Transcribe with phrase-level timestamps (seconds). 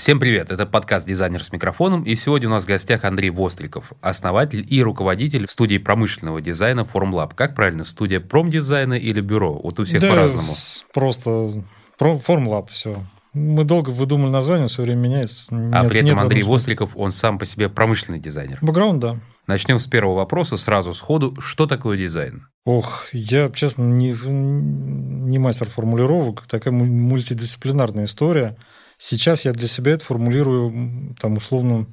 [0.00, 3.92] Всем привет, это подкаст «Дизайнер с микрофоном», и сегодня у нас в гостях Андрей Востриков,
[4.00, 7.32] основатель и руководитель студии промышленного дизайна Formlab.
[7.34, 9.60] Как правильно, студия промдизайна или бюро?
[9.62, 10.54] Вот у всех да, по-разному.
[10.94, 11.62] просто
[12.00, 13.04] Formlab, все.
[13.34, 15.54] Мы долго выдумали название, все время меняется.
[15.54, 18.56] Нет, а при этом Андрей Востриков, он сам по себе промышленный дизайнер.
[18.62, 19.20] Бэкграунд, да.
[19.46, 21.36] Начнем с первого вопроса, сразу сходу.
[21.40, 22.46] Что такое дизайн?
[22.64, 26.46] Ох, я, честно, не, не мастер формулировок.
[26.46, 28.56] Такая мультидисциплинарная история–
[29.02, 31.86] Сейчас я для себя это формулирую, там, условно,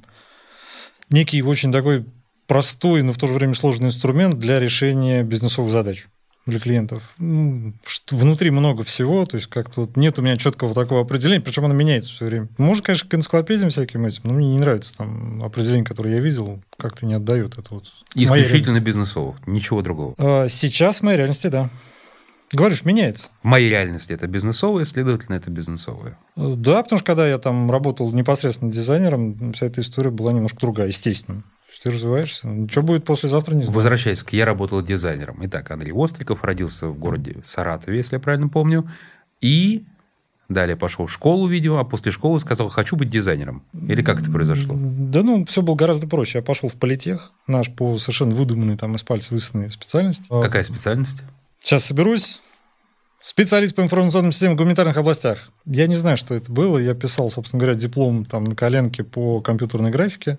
[1.08, 2.04] некий очень такой
[2.46, 6.06] простой, но в то же время сложный инструмент для решения бизнесовых задач
[6.44, 7.02] для клиентов.
[8.10, 11.72] Внутри много всего, то есть как-то вот нет у меня четкого такого определения, причем оно
[11.72, 12.48] меняется все время.
[12.58, 16.62] Может, конечно, к энциклопедиям всяким этим, но мне не нравится там определение, которое я видел,
[16.76, 17.90] как-то не отдает это вот.
[18.14, 20.14] Исключительно бизнесовых, ничего другого.
[20.18, 21.70] А, сейчас в моей реальности, да.
[22.52, 23.28] Говоришь, меняется.
[23.42, 26.16] В моей реальности это бизнесовое, следовательно, это бизнесовое.
[26.36, 30.88] Да, потому что когда я там работал непосредственно дизайнером, вся эта история была немножко другая,
[30.88, 31.42] естественно.
[31.82, 32.48] Ты развиваешься.
[32.68, 33.76] Что будет послезавтра, не знаю.
[33.76, 35.38] Возвращаясь к «Я работал дизайнером».
[35.42, 38.90] Итак, Андрей Остриков родился в городе Саратове, если я правильно помню.
[39.40, 39.84] И
[40.48, 43.62] далее пошел в школу видео, а после школы сказал, хочу быть дизайнером.
[43.86, 44.74] Или как это произошло?
[44.76, 46.38] Да ну, все было гораздо проще.
[46.38, 50.26] Я пошел в политех, наш по совершенно выдуманной там из пальца высосанной специальности.
[50.28, 51.22] Какая специальность?
[51.60, 52.42] Сейчас соберусь.
[53.20, 55.50] Специалист по информационным системам в гуманитарных областях.
[55.64, 56.78] Я не знаю, что это было.
[56.78, 60.38] Я писал, собственно говоря, диплом там на коленке по компьютерной графике.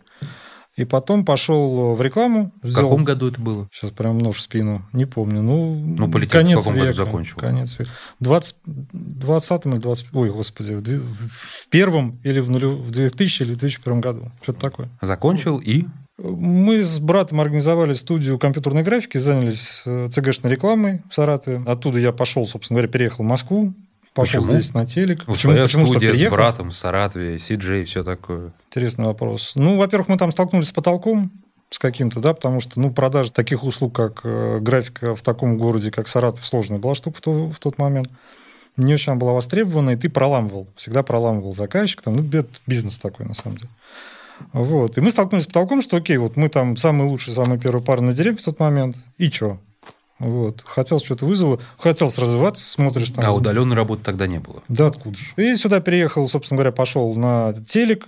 [0.80, 2.53] И потом пошел в рекламу.
[2.61, 2.83] В взял...
[2.83, 3.67] каком году это было?
[3.69, 4.88] Сейчас прям нож в спину.
[4.94, 5.41] Не помню.
[5.41, 6.86] Ну, ну конец в каком века.
[6.86, 7.38] году закончил?
[7.38, 7.91] Конец века.
[8.21, 10.08] 20, 20 или 20...
[10.14, 10.75] Ой, господи.
[10.75, 14.31] В, в первом или в, нулю, в 2000 или 2001 году.
[14.41, 14.89] Что-то такое.
[15.02, 15.86] Закончил и?
[16.22, 21.64] Мы с братом организовали студию компьютерной графики, занялись э, ЦГшной рекламой в Саратове.
[21.66, 23.73] Оттуда я пошел, собственно говоря, переехал в Москву.
[24.14, 24.59] Пошел Почему?
[24.59, 25.23] здесь на телек.
[25.28, 25.53] Ну, Почему?
[25.53, 28.52] Почему студия с братом в Саратове, CJ, все такое.
[28.70, 29.54] Интересный вопрос.
[29.55, 31.32] Ну, во-первых, мы там столкнулись с потолком
[31.70, 35.92] с каким-то, да, потому что, ну, продажа таких услуг, как э, графика в таком городе,
[35.92, 38.10] как Саратов, сложная была штука в, то, в тот момент.
[38.76, 43.26] Не очень она была востребована, и ты проламывал, всегда проламывал заказчик, там, ну, бизнес такой,
[43.27, 43.70] на самом деле.
[44.54, 44.98] Вот.
[44.98, 48.02] И мы столкнулись с потолком, что окей, вот мы там самый лучший, самый первый пар
[48.02, 49.60] на дереве в тот момент, и что?
[50.20, 50.61] Вот.
[50.66, 53.23] Хотел что-то вызову, хотел развиваться, смотришь там.
[53.26, 54.61] А удаленной работы тогда не было?
[54.67, 55.33] Да, откуда же.
[55.38, 58.08] И сюда переехал, собственно говоря, пошел на телек,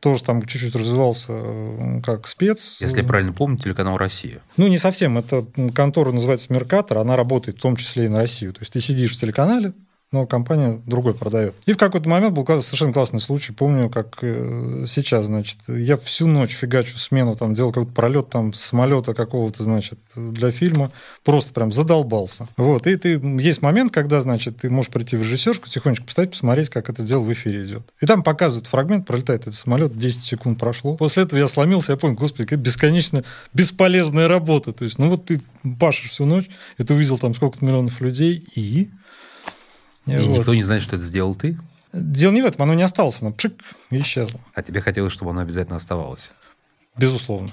[0.00, 2.78] тоже там чуть-чуть развивался как спец.
[2.80, 4.40] Если я правильно помню, телеканал «Россия».
[4.56, 5.18] Ну, не совсем.
[5.18, 8.54] Это контора называется «Меркатор», она работает в том числе и на Россию.
[8.54, 9.74] То есть ты сидишь в телеканале,
[10.12, 11.54] но компания другой продает.
[11.66, 13.52] И в какой-то момент был совершенно классный случай.
[13.52, 18.52] Помню, как э, сейчас, значит, я всю ночь фигачу смену, там, делал какой-то пролет там
[18.52, 20.90] самолета какого-то, значит, для фильма.
[21.22, 22.48] Просто прям задолбался.
[22.56, 22.88] Вот.
[22.88, 26.90] И ты, есть момент, когда, значит, ты можешь прийти в режиссерскую, тихонечко поставить, посмотреть, как
[26.90, 27.82] это дело в эфире идет.
[28.00, 30.96] И там показывают фрагмент, пролетает этот самолет, 10 секунд прошло.
[30.96, 33.22] После этого я сломился, я понял, господи, какая бесконечно
[33.54, 34.72] бесполезная работа.
[34.72, 35.40] То есть, ну вот ты
[35.78, 38.90] пашешь всю ночь, и ты увидел там сколько-то миллионов людей, и
[40.06, 40.38] и вот.
[40.38, 41.58] никто не знает, что это сделал ты?
[41.92, 43.54] Дело не в этом, оно не осталось, оно пшик
[43.90, 44.40] и исчезло.
[44.54, 46.32] А тебе хотелось, чтобы оно обязательно оставалось?
[46.96, 47.50] Безусловно.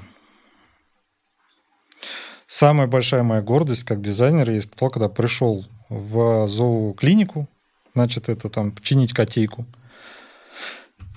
[2.46, 7.50] Самая большая моя гордость как дизайнер я испытал, когда пришел в зооклинику,
[7.94, 9.66] значит, это там чинить котейку.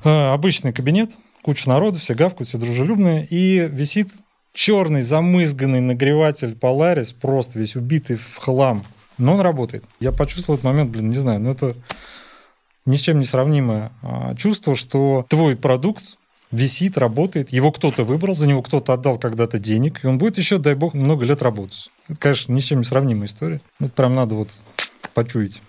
[0.03, 4.11] А, обычный кабинет, куча народу, все гавкают, все дружелюбные, и висит
[4.53, 8.85] черный замызганный нагреватель Polaris, просто весь убитый в хлам
[9.21, 9.85] но он работает.
[10.01, 11.77] Я почувствовал этот момент, блин, не знаю, но это
[12.87, 16.19] ни с чем не сравнимое а, чувство, что твой продукт
[16.51, 20.59] висит, работает, его кто-то выбрал, за него кто-то отдал когда-то денег, и он будет еще,
[20.59, 21.91] дай бог, много лет работать.
[22.09, 23.61] Это, конечно, ни с чем не сравнимая история.
[23.79, 24.49] Это прям надо вот
[25.15, 25.63] почуять.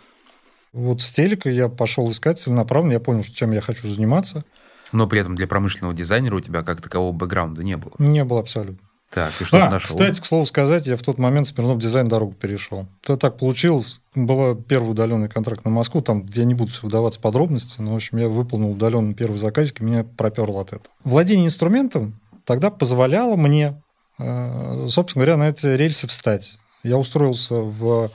[0.73, 4.43] Вот с телека я пошел искать целенаправленно, я понял, чем я хочу заниматься.
[4.91, 7.93] Но при этом для промышленного дизайнера у тебя как такового бэкграунда не было.
[7.99, 8.90] Не было абсолютно.
[9.11, 9.97] Так, и что а, нашел?
[9.97, 12.87] Кстати, к слову сказать, я в тот момент Смирнов дизайн дорогу перешел.
[13.03, 13.99] Это так получилось.
[14.15, 17.95] Был первый удаленный контракт на Москву, там, где я не буду выдаваться подробности, но, в
[17.95, 20.85] общем, я выполнил удаленный первый заказик, и меня проперло от этого.
[21.03, 23.81] Владение инструментом тогда позволяло мне,
[24.17, 26.57] э, собственно говоря, на эти рельсы встать.
[26.83, 28.09] Я устроился в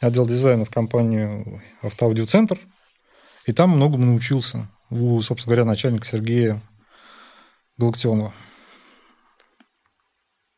[0.00, 2.56] отдел дизайна в компанию «Автоаудиоцентр»,
[3.46, 6.60] и там многому научился у, собственно говоря, начальника Сергея
[7.78, 8.32] Галактионова.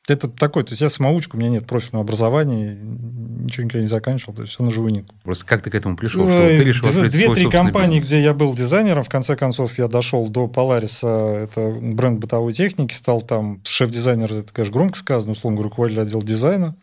[0.08, 4.34] Это такой, то есть я самоучка, у меня нет профильного образования, ничего никогда не заканчивал,
[4.34, 5.14] то есть все на живую нитку.
[5.22, 6.28] Просто как ты к этому пришел?
[6.28, 8.08] Что ты решил Две-три компании, бизнес?
[8.08, 12.94] где я был дизайнером, в конце концов я дошел до Polaris, это бренд бытовой техники,
[12.94, 16.74] стал там шеф-дизайнер, это, конечно, громко сказано, условно руководитель отдела дизайна.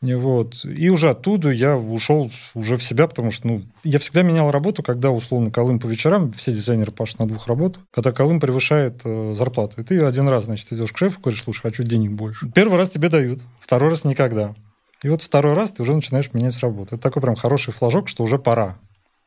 [0.00, 0.64] Вот.
[0.64, 4.82] И уже оттуда я ушел уже в себя, потому что ну, я всегда менял работу,
[4.84, 9.34] когда, условно, Колым по вечерам, все дизайнеры пашут на двух работах, когда Колым превышает э,
[9.36, 9.80] зарплату.
[9.80, 12.48] И ты один раз, значит, идешь к шефу, говоришь, слушай, хочу денег больше.
[12.54, 14.54] Первый раз тебе дают, второй раз никогда.
[15.02, 16.94] И вот второй раз ты уже начинаешь менять работу.
[16.94, 18.78] Это такой прям хороший флажок, что уже пора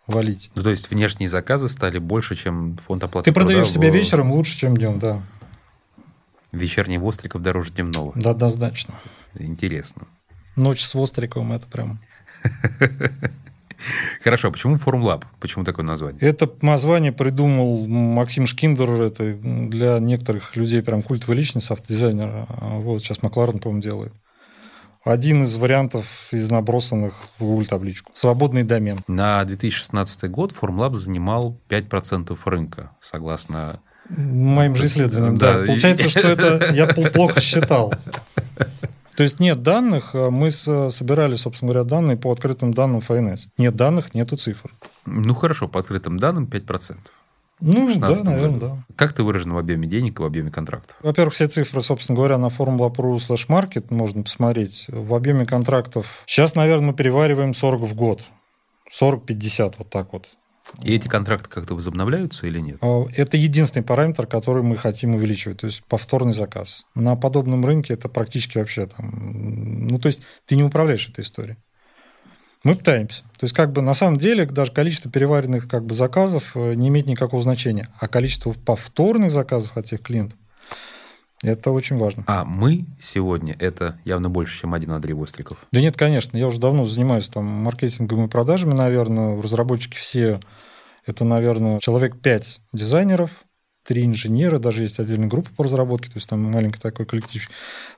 [0.07, 0.51] валить.
[0.56, 4.31] Ну, то есть внешние заказы стали больше, чем фонд оплаты Ты продаешь себя в- вечером
[4.31, 5.21] лучше, чем днем, да.
[6.53, 8.12] Вечерний Востриков дороже дневного.
[8.15, 8.94] Да, однозначно.
[9.38, 10.07] Интересно.
[10.56, 12.00] Ночь с Востриковым это прям...
[14.24, 15.25] Хорошо, а почему Формлаб?
[15.39, 16.21] Почему такое название?
[16.21, 18.89] Это название придумал Максим Шкиндер.
[19.01, 22.48] Это для некоторых людей прям культовая личность, автодизайнера.
[22.59, 24.13] Вот сейчас Макларен, по-моему, делает.
[25.03, 28.12] Один из вариантов из набросанных в Google табличку.
[28.13, 29.00] Свободный домен.
[29.07, 33.80] На 2016 год Формлаб занимал 5% рынка, согласно...
[34.09, 35.59] Моим же исследованиям, да.
[35.59, 37.94] Да, Получается, что это я пл- плохо считал.
[39.21, 43.50] То есть нет данных, а мы с- собирали, собственно говоря, данные по открытым данным ФНС.
[43.59, 44.73] Нет данных, нету цифр.
[45.06, 46.95] Ну хорошо, по открытым данным 5%.
[47.59, 48.59] Ну, да, 16 наверное, году.
[48.88, 48.95] да.
[48.95, 50.97] Как ты выражен в объеме денег и в объеме контрактов?
[51.03, 54.85] Во-первых, все цифры, собственно говоря, на Formula.ru slash market можно посмотреть.
[54.88, 58.23] В объеме контрактов сейчас, наверное, мы перевариваем 40 в год.
[58.91, 60.29] 40-50, вот так вот.
[60.83, 62.77] И эти контракты как-то возобновляются или нет?
[62.81, 66.85] А, Это единственный параметр, который мы хотим увеличивать, то есть повторный заказ.
[66.95, 69.88] На подобном рынке это практически вообще там...
[69.88, 71.57] Ну, то есть ты не управляешь этой историей.
[72.63, 73.23] Мы пытаемся.
[73.38, 76.89] То есть, как бы на самом деле даже количество переваренных как бы, заказов э, не
[76.89, 77.89] имеет никакого значения.
[78.00, 80.38] А количество повторных заказов от тех клиентов
[81.43, 82.23] это очень важно.
[82.27, 85.57] А мы сегодня это явно больше, чем один Андрей Востриков.
[85.71, 89.41] Да нет, конечно, я уже давно занимаюсь там маркетингом и продажами, наверное.
[89.41, 90.39] Разработчики все,
[91.05, 93.31] это, наверное, человек 5 дизайнеров,
[93.83, 97.50] три инженера, даже есть отдельная группа по разработке, то есть там маленький такой коллектив.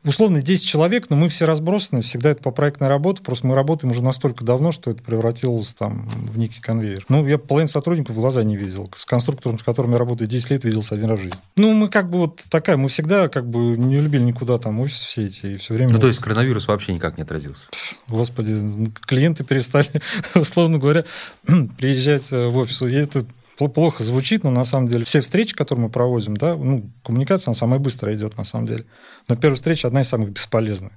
[0.03, 3.91] Условно 10 человек, но мы все разбросаны, всегда это по проектной работе, просто мы работаем
[3.91, 7.05] уже настолько давно, что это превратилось там в некий конвейер.
[7.09, 8.89] Ну, я половину сотрудников в глаза не видел.
[8.95, 11.39] С конструктором, с которым я работаю 10 лет, виделся один раз в жизни.
[11.57, 15.01] Ну, мы как бы вот такая, мы всегда как бы не любили никуда там офис
[15.01, 15.91] все эти, и все время...
[15.91, 17.67] Ну, то есть коронавирус вообще никак не отразился.
[18.07, 18.57] Господи,
[19.05, 19.89] клиенты перестали,
[20.35, 21.03] условно говоря,
[21.77, 22.81] приезжать э, в офис.
[22.81, 23.25] И это
[23.57, 27.55] плохо звучит, но на самом деле все встречи, которые мы проводим, да, ну, коммуникация, она
[27.55, 28.85] самая быстрая идет на самом деле.
[29.27, 30.93] Но первая встреча одна из самых бесполезных.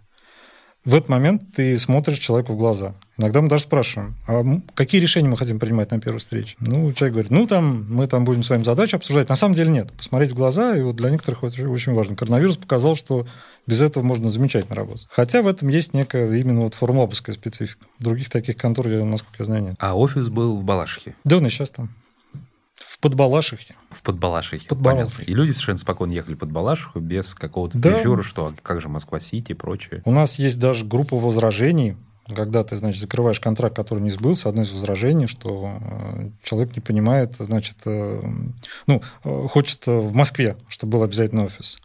[0.87, 2.95] В этот момент ты смотришь человеку в глаза.
[3.19, 4.45] Иногда мы даже спрашиваем, а
[4.75, 6.55] какие решения мы хотим принимать на первой встрече?
[6.61, 9.29] Ну, человек говорит, ну, там, мы там будем с вами задачу обсуждать.
[9.29, 9.93] На самом деле нет.
[9.93, 12.15] Посмотреть в глаза, и вот для некоторых это очень важно.
[12.15, 13.27] Коронавирус показал, что
[13.67, 15.09] без этого можно замечательно работать.
[15.11, 17.85] Хотя в этом есть некая именно вот формлабовская специфика.
[17.99, 19.75] Других таких контор, насколько я знаю, нет.
[19.81, 21.91] А офис был в Балашихе, Да он и сейчас там.
[23.07, 23.77] В Подбалашихе.
[23.91, 24.69] в Подбалашихе.
[24.69, 25.17] Подбалашихе.
[25.17, 25.31] понятно.
[25.31, 27.93] И люди совершенно спокойно ехали под Балашиху без какого-то Да.
[27.93, 30.03] прижура, что а как же Москва-Сити и прочее.
[30.05, 31.97] У нас есть даже группа возражений,
[32.35, 36.81] когда ты, значит, закрываешь контракт, который не сбылся, одно из возражений, что э, человек не
[36.83, 38.23] понимает, значит, э,
[38.89, 41.79] ну, э, хочет в Москве, чтобы был обязательно офис.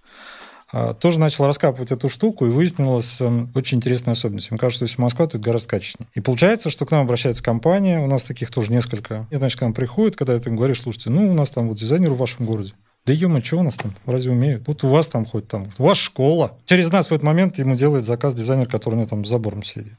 [0.73, 4.51] А, Тоже начал раскапывать эту штуку, и выяснилась э, очень интересная особенность.
[4.51, 6.09] Мне кажется, что Москва, это гораздо качественнее.
[6.13, 9.27] И получается, что к нам обращается компания, у нас таких тоже несколько.
[9.31, 11.77] И, значит, к нам приходит, когда ты им говоришь, слушайте, ну, у нас там вот
[11.77, 12.73] дизайнер в вашем городе.
[13.06, 13.95] Да ё что у нас там?
[14.06, 14.68] Разве умеют?
[14.68, 15.71] Вот у вас там хоть там.
[15.79, 16.57] У вас школа.
[16.65, 19.63] Через нас в этот момент ему делает заказ дизайнер, который у него там за забором
[19.63, 19.94] сидит.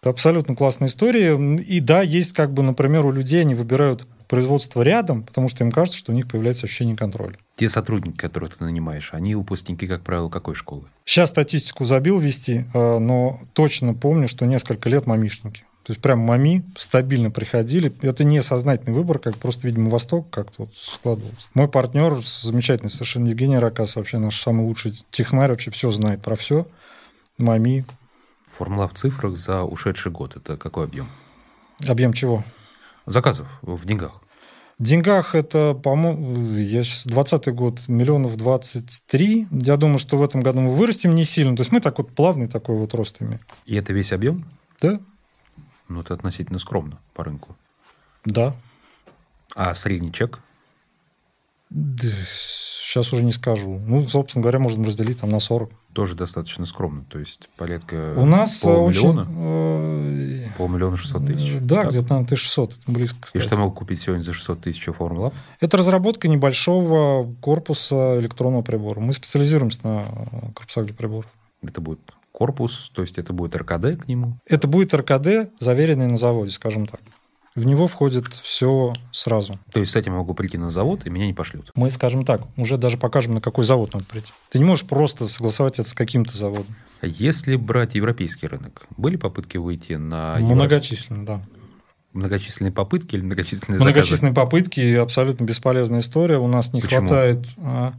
[0.00, 1.34] Это абсолютно классная история.
[1.34, 5.70] И да, есть как бы, например, у людей они выбирают производство рядом, потому что им
[5.70, 7.36] кажется, что у них появляется ощущение контроля.
[7.54, 10.82] Те сотрудники, которых ты нанимаешь, они выпускники, как правило, какой школы?
[11.04, 15.60] Сейчас статистику забил вести, э, но точно помню, что несколько лет мамишники.
[15.84, 17.94] То есть прям мами стабильно приходили.
[18.02, 21.46] Это не сознательный выбор, как просто, видимо, Восток как-то вот складывался.
[21.54, 26.34] Мой партнер, замечательный совершенно Евгений Ракас, вообще наш самый лучший технарь, вообще все знает про
[26.34, 26.66] все.
[27.38, 27.86] Мами.
[28.58, 30.34] Формула в цифрах за ушедший год.
[30.34, 31.06] Это какой объем?
[31.86, 32.42] Объем чего?
[33.06, 34.23] Заказов в деньгах.
[34.78, 39.48] В деньгах это, по-моему, я сейчас 20 год, миллионов 23.
[39.52, 41.54] Я думаю, что в этом году мы вырастем не сильно.
[41.56, 43.40] То есть мы так вот плавный такой вот рост имеем.
[43.66, 44.44] И это весь объем?
[44.80, 44.98] Да?
[45.88, 47.56] Ну, это относительно скромно по рынку.
[48.24, 48.56] Да.
[49.54, 50.40] А средний чек?
[51.70, 52.08] Да,
[52.94, 53.80] Сейчас уже не скажу.
[53.84, 55.68] Ну, собственно говоря, можем разделить там на 40.
[55.94, 57.04] Тоже достаточно скромно.
[57.10, 59.22] То есть порядка У нас э, полмиллиона?
[59.22, 60.44] очень...
[60.44, 61.56] э, Полмиллиона шестьсот тысяч.
[61.60, 61.90] Да, Так?
[61.90, 62.70] где-то на 1600.
[62.82, 63.42] Это близко, И кстати.
[63.42, 65.32] что могу купить сегодня за 600 тысяч у Формула?
[65.58, 69.00] Это разработка небольшого корпуса электронного прибора.
[69.00, 71.26] Мы специализируемся на э, корпусах для приборов.
[71.64, 71.98] Это будет
[72.30, 74.38] корпус, то есть это будет РКД к нему.
[74.46, 77.00] Это будет РКД, заверенный на заводе, скажем так.
[77.54, 79.60] В него входит все сразу.
[79.72, 81.70] То есть с этим я могу прийти на завод, и меня не пошлют?
[81.76, 84.32] Мы, скажем так, уже даже покажем, на какой завод надо прийти.
[84.50, 86.74] Ты не можешь просто согласовать это с каким-то заводом.
[87.00, 90.36] Если брать европейский рынок, были попытки выйти на...
[90.40, 91.46] Многочисленно, да.
[92.12, 94.46] Многочисленные попытки или многочисленные Многочисленные заказы?
[94.46, 96.38] попытки, абсолютно бесполезная история.
[96.38, 97.08] У нас не Почему?
[97.08, 97.46] хватает...
[97.58, 97.94] А,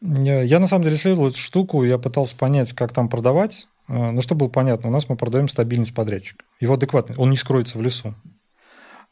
[0.00, 3.66] я на самом деле исследовал эту штуку, я пытался понять, как там продавать.
[3.88, 6.44] А, ну, что было понятно, у нас мы продаем стабильность подрядчика.
[6.60, 8.14] Его адекватный, он не скроется в лесу.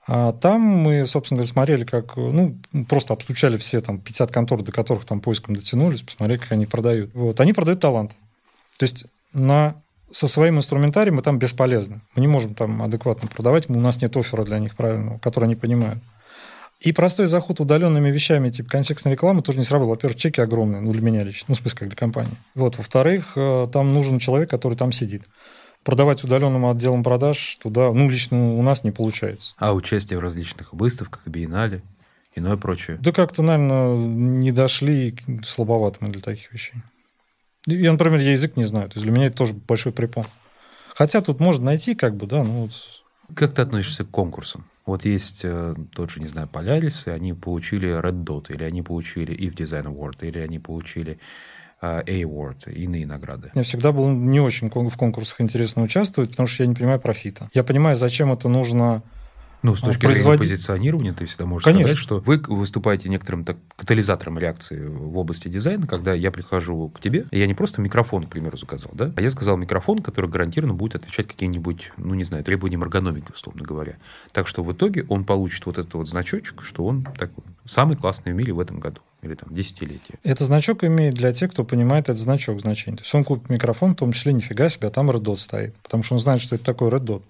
[0.09, 2.57] А там мы, собственно говоря, смотрели, как, ну,
[2.89, 7.13] просто обстучали все там 50 контор, до которых там поиском дотянулись, посмотрели, как они продают.
[7.15, 7.41] Вот.
[7.41, 8.13] Они продают талант.
[8.79, 9.75] То есть на,
[10.11, 12.01] со своим инструментарием мы там бесполезны.
[12.15, 15.57] Мы не можем там адекватно продавать, у нас нет оффера для них правильного, который они
[15.57, 15.99] понимают.
[16.79, 19.95] И простой заход удаленными вещами, типа контекстной рекламы, тоже не сработал.
[19.95, 22.35] Во-первых, чеки огромные, ну, для меня лично, ну, в смысле, как для компании.
[22.55, 22.77] Вот.
[22.77, 25.23] Во-вторых, э, там нужен человек, который там сидит
[25.87, 29.55] продавать удаленным отделом продаж туда, ну, лично у нас не получается.
[29.57, 31.81] А участие в различных выставках, биеннале,
[32.35, 32.99] иное прочее?
[33.01, 36.83] Да как-то, наверное, не дошли, слабовато мы для таких вещей.
[37.67, 40.25] Я, например, я язык не знаю, то есть для меня это тоже большой препон.
[40.93, 42.73] Хотя тут можно найти, как бы, да, ну вот.
[43.37, 44.67] Как ты относишься к конкурсам?
[44.87, 48.83] Вот есть э, тот же, не знаю, Polaris, и они получили Red Dot, или они
[48.83, 51.21] получили If Design Award, или они получили
[51.81, 53.51] A-Award, иные награды.
[53.55, 57.51] Мне всегда было не очень в конкурсах интересно участвовать, потому что я не понимаю профита.
[57.53, 59.03] Я понимаю, зачем это нужно
[59.63, 60.25] ну, с точки производить...
[60.25, 61.89] зрения позиционирования, ты всегда можешь Конечно.
[61.89, 67.01] сказать, что вы выступаете некоторым так, катализатором реакции в области дизайна, когда я прихожу к
[67.01, 70.31] тебе, и я не просто микрофон, к примеру, заказал, да, а я сказал микрофон, который
[70.31, 73.97] гарантированно будет отвечать каким-нибудь, ну, не знаю, требованиям эргономики, условно говоря.
[74.33, 78.33] Так что в итоге он получит вот этот вот значочек, что он такой самый классный
[78.33, 80.19] в мире в этом году или там десятилетие.
[80.23, 82.99] Это значок имеет для тех, кто понимает этот значок значение.
[82.99, 85.77] То есть он купит микрофон, в том числе нифига себе, а там Red Dot стоит,
[85.83, 87.23] потому что он знает, что это такое Red Dot.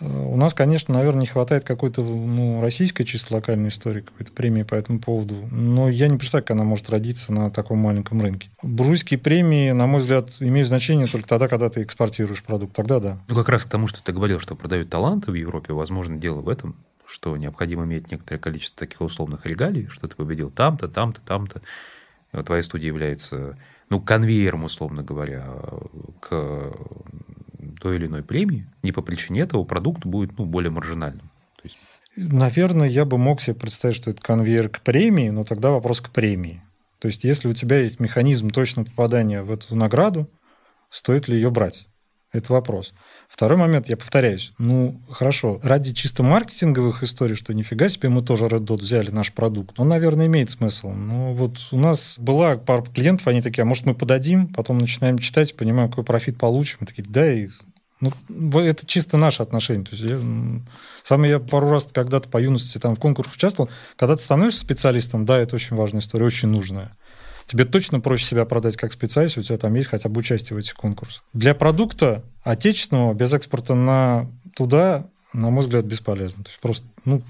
[0.00, 4.76] У нас, конечно, наверное, не хватает какой-то ну, российской чисто локальной истории, какой-то премии по
[4.76, 5.48] этому поводу.
[5.50, 8.48] Но я не представляю, как она может родиться на таком маленьком рынке.
[8.62, 12.74] Буржуйские премии, на мой взгляд, имеют значение только тогда, когда ты экспортируешь продукт.
[12.74, 13.18] Тогда да.
[13.26, 16.42] Ну, как раз к тому, что ты говорил, что продают таланты в Европе, возможно, дело
[16.42, 16.76] в этом,
[17.08, 21.62] что необходимо иметь некоторое количество таких условных регалий, что ты победил там-то, там-то, там-то.
[22.44, 23.56] Твоя студия является
[23.88, 25.48] ну, конвейером, условно говоря,
[26.20, 26.74] к
[27.80, 31.30] той или иной премии, не по причине этого продукт будет ну, более маржинальным.
[31.56, 31.78] То есть...
[32.16, 36.10] Наверное, я бы мог себе представить, что это конвейер к премии, но тогда вопрос к
[36.10, 36.62] премии.
[36.98, 40.28] То есть, если у тебя есть механизм точного попадания в эту награду,
[40.90, 41.86] стоит ли ее брать?
[42.30, 42.92] Это вопрос.
[43.28, 48.44] Второй момент, я повторяюсь, ну, хорошо, ради чисто маркетинговых историй, что нифига себе, мы тоже
[48.46, 50.90] Red Dot взяли наш продукт, он, наверное, имеет смысл.
[50.90, 55.18] Но вот у нас была пара клиентов, они такие, а может, мы подадим, потом начинаем
[55.18, 57.48] читать, понимаем, какой профит получим, и такие, да, и
[58.00, 58.12] ну,
[58.60, 59.84] это чисто наши отношения.
[59.84, 60.20] То есть я,
[61.02, 63.70] сам я пару раз когда-то по юности там в конкурс участвовал.
[63.96, 66.96] Когда ты становишься специалистом, да, это очень важная история, очень нужная.
[67.48, 70.58] Тебе точно проще себя продать как специалист, у тебя там есть хотя бы участие в
[70.58, 71.24] этих конкурсах.
[71.32, 76.44] Для продукта отечественного без экспорта на туда, на мой взгляд, бесполезно.
[76.44, 77.22] То есть просто, ну,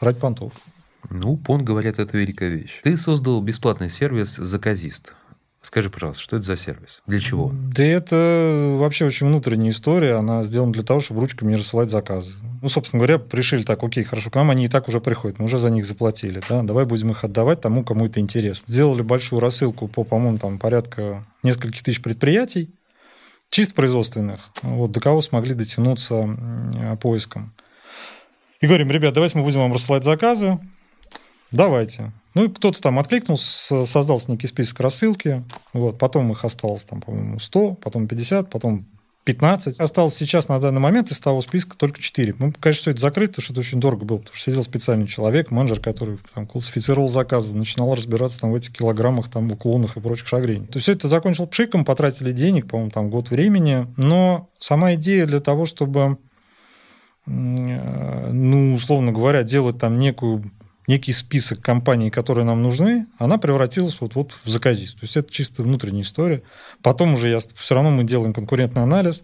[0.00, 0.52] рать понтов.
[1.08, 2.80] Ну, пон, говорят, это великая вещь.
[2.82, 5.14] Ты создал бесплатный сервис «Заказист».
[5.60, 7.02] Скажи, пожалуйста, что это за сервис?
[7.06, 7.52] Для чего?
[7.52, 10.14] Да это вообще очень внутренняя история.
[10.14, 12.32] Она сделана для того, чтобы ручками не рассылать заказы.
[12.60, 15.46] Ну, собственно говоря, решили так, окей, хорошо, к нам они и так уже приходят, мы
[15.46, 18.64] уже за них заплатили, да, давай будем их отдавать тому, кому это интересно.
[18.66, 22.70] Сделали большую рассылку по, по-моему, там порядка нескольких тысяч предприятий,
[23.50, 27.52] чисто производственных, вот, до кого смогли дотянуться поиском.
[28.60, 30.58] И говорим, ребят, давайте мы будем вам рассылать заказы,
[31.50, 32.12] давайте.
[32.34, 35.44] Ну, и кто-то там откликнулся, создался некий список рассылки.
[35.72, 35.98] Вот.
[35.98, 38.86] Потом их осталось, там, по-моему, 100, потом 50, потом
[39.28, 39.78] 15.
[39.78, 42.36] Осталось сейчас на данный момент из того списка только 4.
[42.38, 45.06] Мы, конечно, все это закрыто, потому что это очень дорого было, потому что сидел специальный
[45.06, 50.00] человек, менеджер, который там, классифицировал заказы, начинал разбираться там, в этих килограммах, там, уклонах и
[50.00, 50.66] прочих шагрений.
[50.66, 55.40] То все это закончил пшиком, потратили денег, по-моему, там год времени, но сама идея для
[55.40, 56.16] того, чтобы
[57.26, 60.50] э, ну, условно говоря, делать там некую
[60.88, 64.94] некий список компаний, которые нам нужны, она превратилась вот, вот в заказист.
[64.94, 66.42] То есть это чисто внутренняя история.
[66.82, 69.22] Потом уже я, все равно мы делаем конкурентный анализ,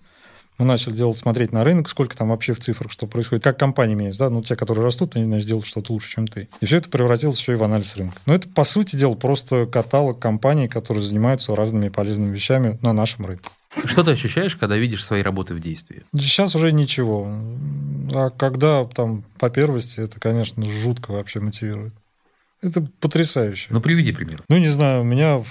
[0.58, 3.94] мы начали делать, смотреть на рынок, сколько там вообще в цифрах, что происходит, как компании
[3.94, 6.48] меняются, да, ну, те, которые растут, они, значит, делают что-то лучше, чем ты.
[6.60, 8.16] И все это превратилось еще и в анализ рынка.
[8.26, 13.26] Но это, по сути дела, просто каталог компаний, которые занимаются разными полезными вещами на нашем
[13.26, 13.48] рынке.
[13.84, 16.04] Что ты ощущаешь, когда видишь свои работы в действии?
[16.14, 17.28] Сейчас уже ничего.
[18.14, 21.94] А когда там по первости, это, конечно, жутко вообще мотивирует.
[22.62, 23.68] Это потрясающе.
[23.70, 24.42] Ну, приведи пример.
[24.48, 25.44] Ну, не знаю, у меня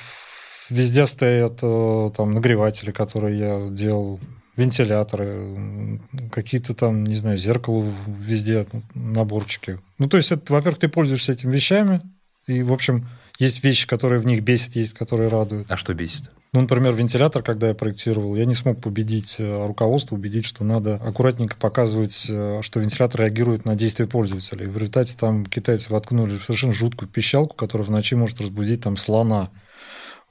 [0.70, 4.20] везде стоят э, там нагреватели, которые я делал
[4.56, 6.00] вентиляторы,
[6.32, 9.80] какие-то там, не знаю, зеркало везде, наборчики.
[9.98, 12.02] Ну, то есть, это, во-первых, ты пользуешься этими вещами,
[12.48, 13.08] и, в общем,
[13.40, 15.72] есть вещи, которые в них бесят, есть, которые радуют.
[15.72, 16.30] А что бесит?
[16.54, 20.96] Ну, например, вентилятор, когда я проектировал, я не смог победить э, руководство, убедить, что надо
[20.98, 24.66] аккуратненько показывать, э, что вентилятор реагирует на действия пользователя.
[24.66, 28.98] И в результате там китайцы воткнули совершенно жуткую пищалку, которая в ночи может разбудить там
[28.98, 29.50] слона.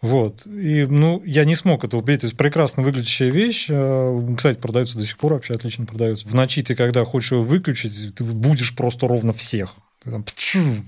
[0.01, 0.47] Вот.
[0.47, 2.21] И, ну, я не смог это убедить.
[2.21, 3.67] То есть, прекрасно выглядящая вещь.
[3.69, 6.29] Э, кстати, продается до сих пор, вообще отлично продается.
[6.29, 9.73] В ночи ты, когда хочешь его выключить, ты будешь просто ровно всех.
[10.05, 10.25] Ты там,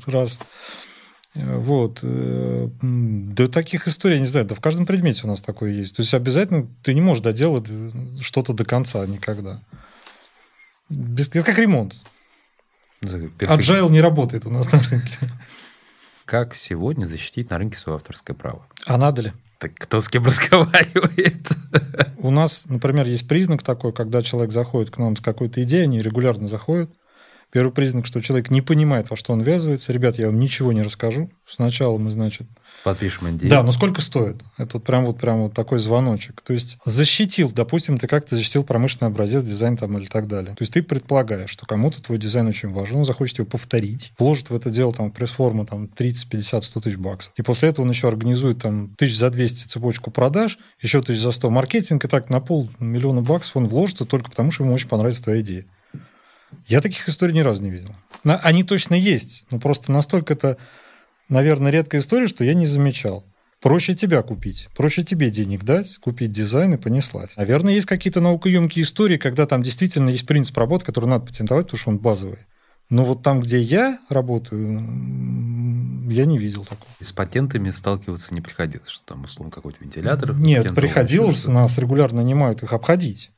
[0.06, 0.38] раз
[1.34, 2.00] вот.
[2.02, 5.96] Э, да таких историй, я не знаю, да в каждом предмете у нас такое есть.
[5.96, 7.66] То есть обязательно ты не можешь доделать
[8.20, 9.60] что-то до конца никогда.
[10.88, 11.94] Без, это как ремонт.
[13.02, 15.18] Agile не работает у нас на рынке.
[16.24, 18.66] Как сегодня защитить на рынке свое авторское право?
[18.86, 19.32] А надо ли?
[19.58, 21.48] Так кто с кем разговаривает?
[22.18, 26.00] У нас, например, есть признак такой, когда человек заходит к нам с какой-то идеей, они
[26.00, 26.90] регулярно заходят,
[27.54, 29.92] Первый признак, что человек не понимает, во что он ввязывается.
[29.92, 31.30] Ребят, я вам ничего не расскажу.
[31.46, 32.48] Сначала мы, значит...
[32.82, 33.46] Подпишем NDA.
[33.48, 34.42] Да, но сколько стоит?
[34.58, 36.40] Это вот прям вот, прям вот такой звоночек.
[36.40, 40.56] То есть защитил, допустим, ты как-то защитил промышленный образец, дизайн там или так далее.
[40.56, 44.50] То есть ты предполагаешь, что кому-то твой дизайн очень важен, он захочет его повторить, вложит
[44.50, 47.32] в это дело там пресс-форму там 30, 50, 100 тысяч баксов.
[47.36, 51.30] И после этого он еще организует там тысяч за 200 цепочку продаж, еще тысяч за
[51.30, 55.22] 100 маркетинг, и так на полмиллиона баксов он вложится только потому, что ему очень понравится
[55.22, 55.64] твоя идея.
[56.66, 57.94] Я таких историй ни разу не видел.
[58.24, 60.56] Они точно есть, но просто настолько это,
[61.28, 63.24] наверное, редкая история, что я не замечал.
[63.60, 67.34] Проще тебя купить, проще тебе денег дать, купить дизайн и понеслась.
[67.36, 71.80] Наверное, есть какие-то наукоемкие истории, когда там действительно есть принцип работы, который надо патентовать, потому
[71.80, 72.40] что он базовый.
[72.90, 74.80] Но вот там, где я работаю,
[76.10, 76.90] я не видел такого.
[77.00, 80.34] И с патентами сталкиваться не приходилось, что там, условно, какой-то вентилятор?
[80.34, 83.30] Нет, приходилось, нас регулярно нанимают их обходить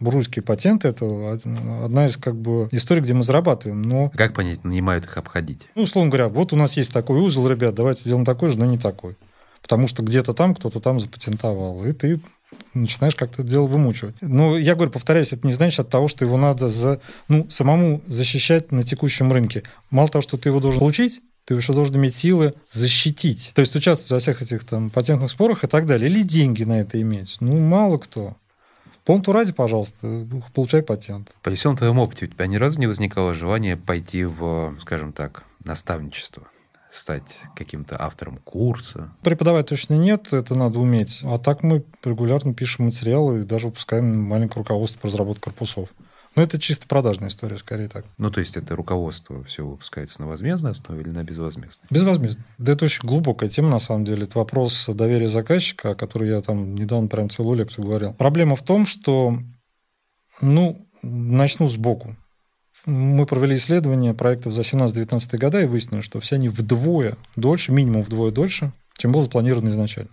[0.00, 1.40] буржуйские патенты– это
[1.84, 3.82] одна из как бы историй, где мы зарабатываем.
[3.82, 4.10] Но...
[4.10, 5.68] Как понять, нанимают их обходить?
[5.74, 8.66] Ну, условно говоря, вот у нас есть такой узел, ребят, давайте сделаем такой же, но
[8.66, 9.16] не такой.
[9.62, 12.20] Потому что где-то там кто-то там запатентовал, и ты
[12.74, 14.14] начинаешь как-то это дело вымучивать.
[14.20, 18.02] Но я говорю, повторяюсь, это не значит от того, что его надо за, ну, самому
[18.06, 19.64] защищать на текущем рынке.
[19.90, 23.52] Мало того, что ты его должен получить, ты еще должен иметь силы защитить.
[23.54, 26.10] То есть участвовать во всех этих там патентных спорах и так далее.
[26.10, 27.36] Или деньги на это иметь.
[27.40, 28.36] Ну, мало кто.
[29.06, 31.32] Полнту ради, пожалуйста, получай патент.
[31.42, 35.44] По всем твоему опыте у тебя ни разу не возникало желания пойти в, скажем так,
[35.64, 36.48] наставничество?
[36.88, 39.10] стать каким-то автором курса?
[39.22, 41.20] Преподавать точно нет, это надо уметь.
[41.24, 45.90] А так мы регулярно пишем материалы и даже выпускаем маленькое руководство по разработке корпусов.
[46.36, 48.04] Ну, это чисто продажная история, скорее так.
[48.18, 51.86] Ну, то есть это руководство все выпускается на возмездной основе или на безвозмездной?
[51.90, 52.44] Безвозмездно.
[52.58, 54.24] Да это очень глубокая тема, на самом деле.
[54.24, 58.12] Это вопрос доверия заказчика, о котором я там недавно прям целую лекцию говорил.
[58.12, 59.38] Проблема в том, что,
[60.42, 62.16] ну, начну сбоку.
[62.84, 68.02] Мы провели исследование проектов за 17-19 года и выяснили, что все они вдвое дольше, минимум
[68.02, 70.10] вдвое дольше, чем было запланировано изначально.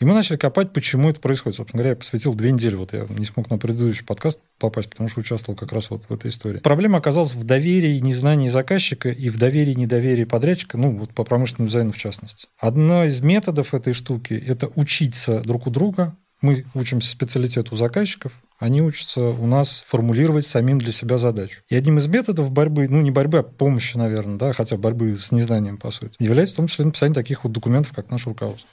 [0.00, 1.56] И мы начали копать, почему это происходит.
[1.56, 2.76] Собственно говоря, я посвятил две недели.
[2.76, 6.14] Вот я не смог на предыдущий подкаст попасть, потому что участвовал как раз вот в
[6.14, 6.58] этой истории.
[6.58, 11.10] Проблема оказалась в доверии и незнании заказчика и в доверии и недоверии подрядчика, ну, вот
[11.10, 12.46] по промышленному дизайну в частности.
[12.58, 16.16] Одно из методов этой штуки– это учиться друг у друга.
[16.40, 21.62] Мы учимся специалитету заказчиков, они учатся у нас формулировать самим для себя задачу.
[21.68, 25.32] И одним из методов борьбы, ну не борьбы, а помощи, наверное, да, хотя борьбы с
[25.32, 28.68] незнанием, по сути, является в том числе написание таких вот документов, как наше руководство.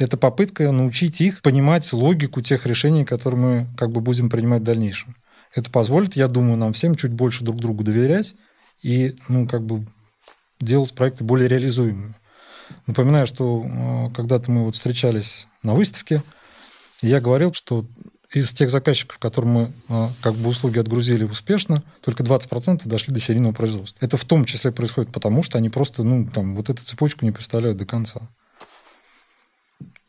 [0.00, 4.64] Это попытка научить их понимать логику тех решений, которые мы как бы будем принимать в
[4.64, 5.14] дальнейшем.
[5.54, 8.34] Это позволит, я думаю, нам всем чуть больше друг другу доверять
[8.80, 9.86] и, ну, как бы
[10.58, 12.14] делать проекты более реализуемыми.
[12.86, 16.22] Напоминаю, что э, когда-то мы вот встречались на выставке,
[17.02, 17.84] я говорил, что
[18.32, 23.20] из тех заказчиков, которым мы э, как бы услуги отгрузили успешно, только 20% дошли до
[23.20, 24.02] серийного производства.
[24.02, 27.32] Это в том числе происходит потому, что они просто, ну, там, вот эту цепочку не
[27.32, 28.30] представляют до конца.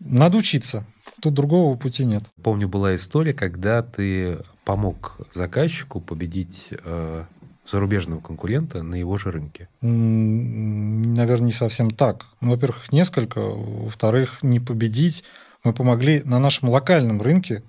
[0.03, 0.85] Надо учиться.
[1.21, 2.23] Тут другого пути нет.
[2.41, 7.25] Помню, была история, когда ты помог заказчику победить э,
[7.65, 9.69] зарубежного конкурента на его же рынке.
[9.81, 12.25] Наверное, не совсем так.
[12.41, 13.39] Ну, во-первых, несколько.
[13.39, 15.23] Во-вторых, не победить.
[15.63, 17.63] Мы помогли на нашем локальном рынке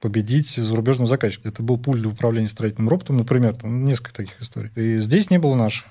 [0.00, 1.48] победить зарубежного заказчика.
[1.48, 4.70] Это был пуль для управления строительным роботом, например, там несколько таких историй.
[4.74, 5.86] И здесь не было наших.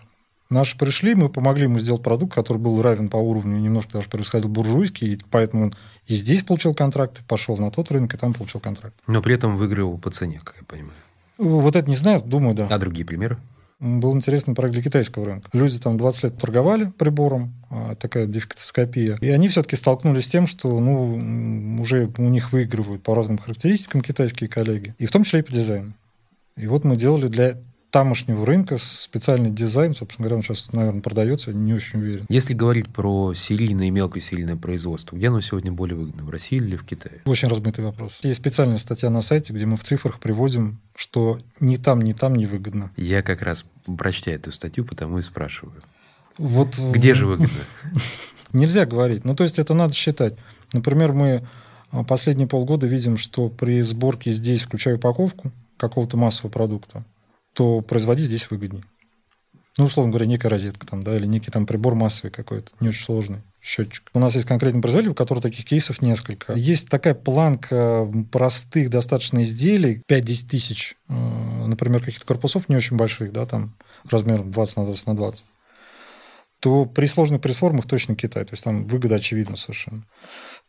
[0.50, 4.48] Наши пришли, мы помогли ему сделать продукт, который был равен по уровню, немножко даже превосходил
[4.48, 8.60] буржуйский, и поэтому он и здесь получил контракт, пошел на тот рынок, и там получил
[8.60, 8.96] контракт.
[9.08, 10.94] Но при этом выиграл по цене, как я понимаю.
[11.38, 12.68] Вот это не знаю, думаю, да.
[12.70, 13.38] А другие примеры?
[13.80, 15.50] Был интересный проект для китайского рынка.
[15.52, 19.18] Люди там 20 лет торговали прибором, а, такая дефектоскопия.
[19.20, 24.02] И они все-таки столкнулись с тем, что ну, уже у них выигрывают по разным характеристикам
[24.02, 25.94] китайские коллеги, и в том числе и по дизайну.
[26.56, 27.58] И вот мы делали для
[27.96, 32.26] тамошнего рынка специальный дизайн, собственно говоря, он сейчас, наверное, продается, не очень уверен.
[32.28, 36.76] Если говорить про серийное и мелкосерийное производство, где оно сегодня более выгодно, в России или
[36.76, 37.22] в Китае?
[37.24, 38.20] Очень размытый вопрос.
[38.22, 42.36] Есть специальная статья на сайте, где мы в цифрах приводим, что ни там, ни там
[42.36, 42.92] не выгодно.
[42.98, 43.66] Я как раз,
[43.98, 45.82] прочтя эту статью, потому и спрашиваю.
[46.38, 47.56] Вот, Где же выгодно?
[48.52, 49.24] Нельзя говорить.
[49.24, 50.34] Ну, то есть это надо считать.
[50.74, 51.48] Например, мы
[51.92, 57.06] а, последние полгода видим, что при сборке здесь, включая упаковку какого-то массового продукта,
[57.56, 58.84] то производить здесь выгоднее.
[59.78, 63.04] Ну, условно говоря, некая розетка там, да, или некий там прибор массовый какой-то, не очень
[63.04, 64.04] сложный счетчик.
[64.14, 66.54] У нас есть конкретный производитель, у которого таких кейсов несколько.
[66.54, 73.34] Есть такая планка простых достаточно изделий, 5-10 тысяч, э, например, каких-то корпусов не очень больших,
[73.34, 73.76] да, там
[74.10, 75.46] размером 20 на 20 на 20,
[76.60, 78.46] то при сложных пресс-формах точно Китай.
[78.46, 80.04] То есть там выгода очевидна совершенно.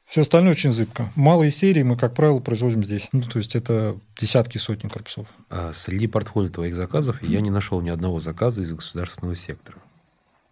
[0.06, 1.10] Все остальное очень зыбко.
[1.16, 3.08] Малые серии мы, как правило, производим здесь.
[3.12, 5.26] Ну, то есть это десятки, сотни корпусов.
[5.50, 9.78] А среди портфолио твоих заказов я не нашел ни одного заказа из государственного сектора.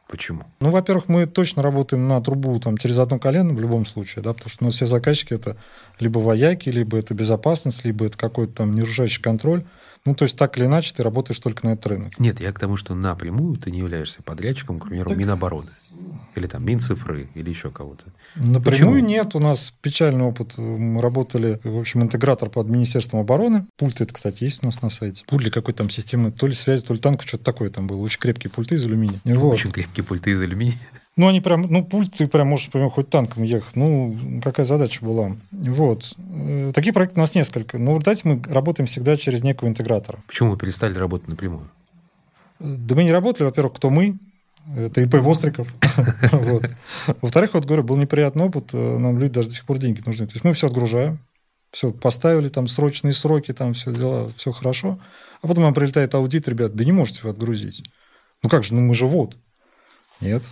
[0.08, 0.42] Почему?
[0.60, 4.34] Ну, во-первых, мы точно работаем на трубу там, через одно колено в любом случае, да,
[4.34, 5.56] потому что ну, все заказчики это
[5.98, 9.64] либо вояки, либо это безопасность, либо это какой-то там нерушающий контроль.
[10.06, 12.18] Ну, то есть так или иначе ты работаешь только на этот рынок.
[12.18, 15.18] Нет, я к тому, что напрямую ты не являешься подрядчиком, к примеру, так...
[15.18, 15.70] Минобороны.
[16.34, 18.06] Или там Минцифры, или еще кого-то.
[18.34, 18.98] Напрямую Почему?
[18.98, 19.34] нет.
[19.34, 20.58] У нас печальный опыт.
[20.58, 23.66] Мы работали, в общем, интегратор под Министерством обороны.
[23.78, 25.24] Пульт это, кстати, есть у нас на сайте.
[25.26, 27.98] Пульт для какой-то там системы, то ли связи, то ли танка, что-то такое там было.
[27.98, 29.20] Очень крепкие пульты из алюминия.
[29.24, 29.54] Вот.
[29.54, 30.78] Очень крепкие пульты из алюминия.
[31.16, 33.76] Ну, они прям, ну, пульт ты прям можешь, прям, хоть танком ехать.
[33.76, 35.36] Ну, какая задача была.
[35.52, 36.14] Вот.
[36.18, 37.78] Э, таких проектов у нас несколько.
[37.78, 40.18] Но в результате мы работаем всегда через некого интегратора.
[40.26, 41.70] Почему вы перестали работать напрямую?
[42.58, 44.18] Да мы не работали, во-первых, кто мы,
[44.76, 45.68] это ИП Востриков.
[47.20, 50.26] Во-вторых, вот говорю, был неприятный опыт, э, нам люди даже до сих пор деньги нужны.
[50.26, 51.18] То есть мы все отгружаем,
[51.70, 54.98] все поставили, там срочные сроки, там все дела, все хорошо.
[55.42, 57.84] А потом нам прилетает аудит, ребят, да не можете вы отгрузить.
[58.42, 59.36] Ну как же, ну мы же вот.
[60.20, 60.44] Нет,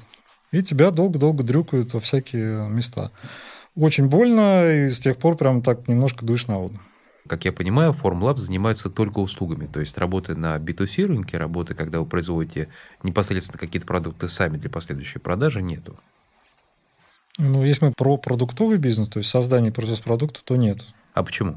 [0.52, 3.10] и тебя долго-долго дрюкают во всякие места.
[3.74, 6.78] Очень больно, и с тех пор прям так немножко дуешь на воду.
[7.26, 9.66] Как я понимаю, Formlab занимается только услугами.
[9.66, 12.68] То есть работы на B2C рынке, работы, когда вы производите
[13.02, 15.96] непосредственно какие-то продукты сами для последующей продажи, нету.
[17.38, 20.84] Ну, если мы про продуктовый бизнес, то есть создание и производство продукта, то нет.
[21.14, 21.56] А почему?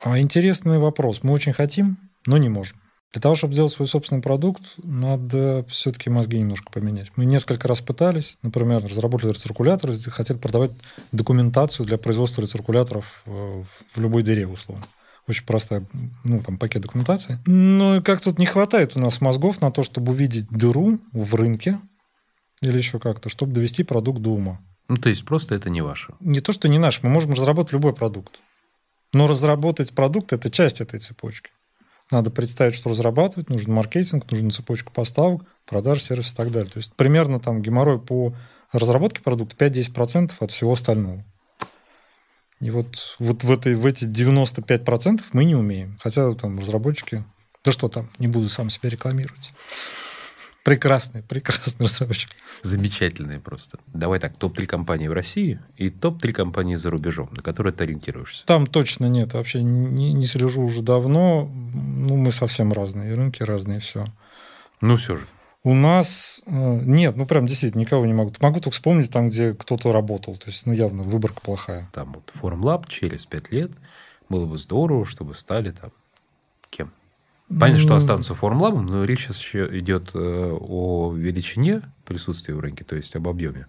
[0.00, 1.20] А интересный вопрос.
[1.22, 2.81] Мы очень хотим, но не можем.
[3.12, 7.12] Для того, чтобы сделать свой собственный продукт, надо все-таки мозги немножко поменять.
[7.16, 10.70] Мы несколько раз пытались, например, разработали рециркулятор, хотели продавать
[11.12, 14.86] документацию для производства рециркуляторов э, в любой дыре, условно.
[15.28, 15.86] Очень простая,
[16.24, 17.38] ну, там, пакет документации.
[17.44, 21.34] Ну, и как тут не хватает у нас мозгов на то, чтобы увидеть дыру в
[21.34, 21.78] рынке
[22.62, 24.58] или еще как-то, чтобы довести продукт до ума.
[24.88, 26.14] Ну, то есть просто это не ваше?
[26.20, 27.02] Не то, что не наш.
[27.02, 28.40] Мы можем разработать любой продукт.
[29.12, 31.50] Но разработать продукт– это часть этой цепочки.
[32.10, 36.70] Надо представить, что разрабатывать, нужен маркетинг, нужна цепочка поставок, продаж, сервис и так далее.
[36.70, 38.34] То есть примерно там геморрой по
[38.72, 41.24] разработке продукта 5-10% от всего остального.
[42.60, 45.98] И вот, вот в, этой, в эти 95% мы не умеем.
[46.02, 47.24] Хотя там разработчики...
[47.64, 49.52] Да что там, не буду сам себя рекламировать.
[50.64, 52.30] Прекрасный, прекрасный разработчик.
[52.62, 53.78] Замечательные просто.
[53.88, 58.46] Давай так, топ-3 компании в России и топ-3 компании за рубежом, на которые ты ориентируешься.
[58.46, 59.34] Там точно нет.
[59.34, 61.50] Вообще не, не слежу уже давно.
[61.74, 63.14] Ну, мы совсем разные.
[63.14, 64.04] Рынки разные, все.
[64.80, 65.26] Ну, все же.
[65.64, 68.32] У нас э, нет, ну прям действительно никого не могу.
[68.40, 70.36] Могу только вспомнить там, где кто-то работал.
[70.36, 71.88] То есть, ну явно выборка плохая.
[71.92, 73.70] Там вот Formlab через 5 лет
[74.28, 75.90] было бы здорово, чтобы стали там
[76.70, 76.92] кем?
[77.58, 80.18] Понятно, что останутся формлабом, но речь сейчас еще идет э,
[80.60, 83.66] о величине присутствия в рынке, то есть об объеме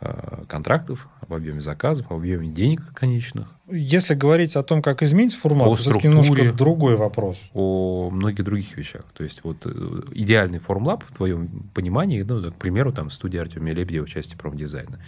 [0.00, 3.48] э, контрактов, об объеме заказов, об объеме денег конечных.
[3.70, 7.38] Если говорить о том, как изменить формат, это все-таки немножко другой вопрос.
[7.52, 9.04] О многих других вещах.
[9.14, 13.74] То есть вот э, идеальный формлаб в твоем понимании, ну, к примеру, там студия Артемия
[13.74, 14.98] Лебедева в части промдизайна.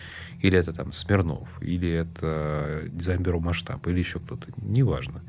[0.41, 4.49] Или это там Смирнов, или это дизайн-бюро Масштаб, или еще кто-то.
[4.59, 5.23] Неважно.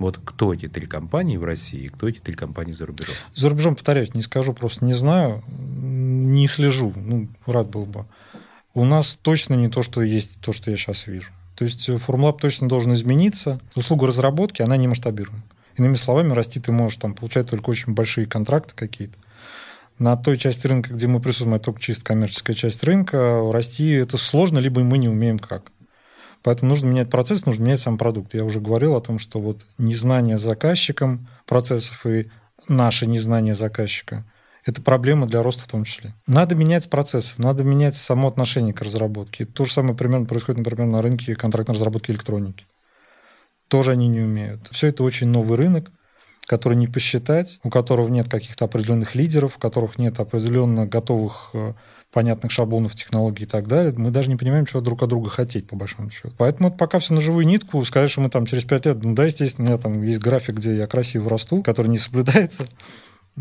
[0.00, 3.14] Вот кто эти три компании в России, кто эти три компании за рубежом?
[3.34, 8.06] За рубежом, повторяюсь, не скажу, просто не знаю, не слежу, ну, рад был бы.
[8.72, 11.28] У нас точно не то, что есть то, что я сейчас вижу.
[11.54, 13.60] То есть Formlab точно должен измениться.
[13.74, 15.42] Услуга разработки, она не масштабируема.
[15.76, 19.18] Иными словами, расти ты можешь там получать только очень большие контракты какие-то.
[19.98, 24.16] На той части рынка, где мы присутствуем, это только чисто коммерческая часть рынка, расти это
[24.16, 25.72] сложно, либо мы не умеем как.
[26.42, 28.34] Поэтому нужно менять процесс, нужно менять сам продукт.
[28.34, 32.30] Я уже говорил о том, что вот незнание заказчиком процессов и
[32.68, 34.24] наше незнание заказчика.
[34.64, 36.14] Это проблема для роста в том числе.
[36.26, 39.46] Надо менять процессы, надо менять само отношение к разработке.
[39.46, 42.66] То же самое примерно происходит, например, на рынке контрактной разработки электроники.
[43.68, 44.68] Тоже они не умеют.
[44.72, 45.90] Все это очень новый рынок,
[46.46, 51.74] который не посчитать, у которого нет каких-то определенных лидеров, у которых нет определенно готовых э,
[52.12, 55.68] понятных шаблонов, технологий и так далее, мы даже не понимаем, что друг от друга хотеть,
[55.68, 56.34] по большому счету.
[56.36, 57.84] Поэтому это пока все на живую нитку.
[57.84, 60.56] Сказать, что мы там через пять лет, ну да, естественно, у меня там есть график,
[60.56, 62.66] где я красиво расту, который не соблюдается.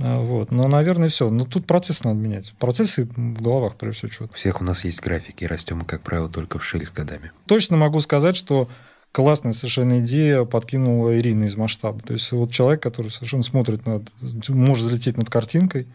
[0.02, 0.52] А, вот.
[0.52, 1.30] Но, наверное, все.
[1.30, 2.54] Но тут процессы надо менять.
[2.60, 6.02] Процессы в головах, прежде всего, что У всех у нас есть графики, и растем, как
[6.02, 7.32] правило, только в шире с годами.
[7.48, 8.70] Точно могу сказать, что
[9.12, 12.02] классная совершенно идея подкинула Ирина из масштаба.
[12.02, 14.04] То есть вот человек, который совершенно смотрит над,
[14.50, 15.88] может залететь над картинкой,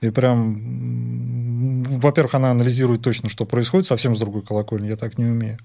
[0.00, 0.56] и прям,
[2.02, 5.58] во-первых, она анализирует точно, что происходит, совсем с другой колокольни, я так не умею.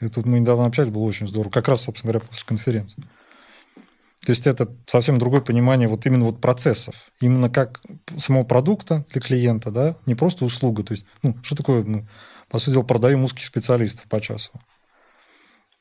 [0.00, 3.02] И тут мы недавно общались, было очень здорово, как раз, собственно говоря, после конференции.
[4.24, 7.80] То есть это совсем другое понимание вот именно вот процессов, именно как
[8.16, 10.84] самого продукта для клиента, да, не просто услуга.
[10.84, 12.06] То есть, ну, что такое, ну,
[12.48, 14.52] по сути дела, продаем узких специалистов по часу.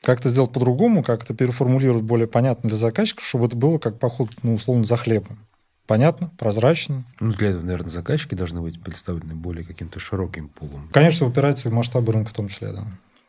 [0.02, 4.00] Как это сделать по-другому, как это переформулировать более понятно для заказчика, чтобы это было как
[4.00, 5.46] поход, ну, условно, за хлебом.
[5.92, 7.04] Понятно, прозрачно.
[7.20, 10.88] Ну, для этого, наверное, заказчики должны быть представлены более каким-то широким пулом.
[10.94, 12.88] Конечно, упирается в масштабы рынка в том числе, да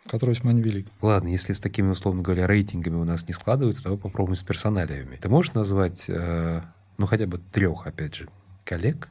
[0.08, 0.86] который весьма невелик.
[1.00, 5.16] Ладно, если с такими, условно говоря, рейтингами у нас не складывается, давай попробуем с персоналиями.
[5.20, 6.60] Ты можешь назвать, э,
[6.98, 8.28] ну, хотя бы трех, опять же,
[8.64, 9.08] коллег,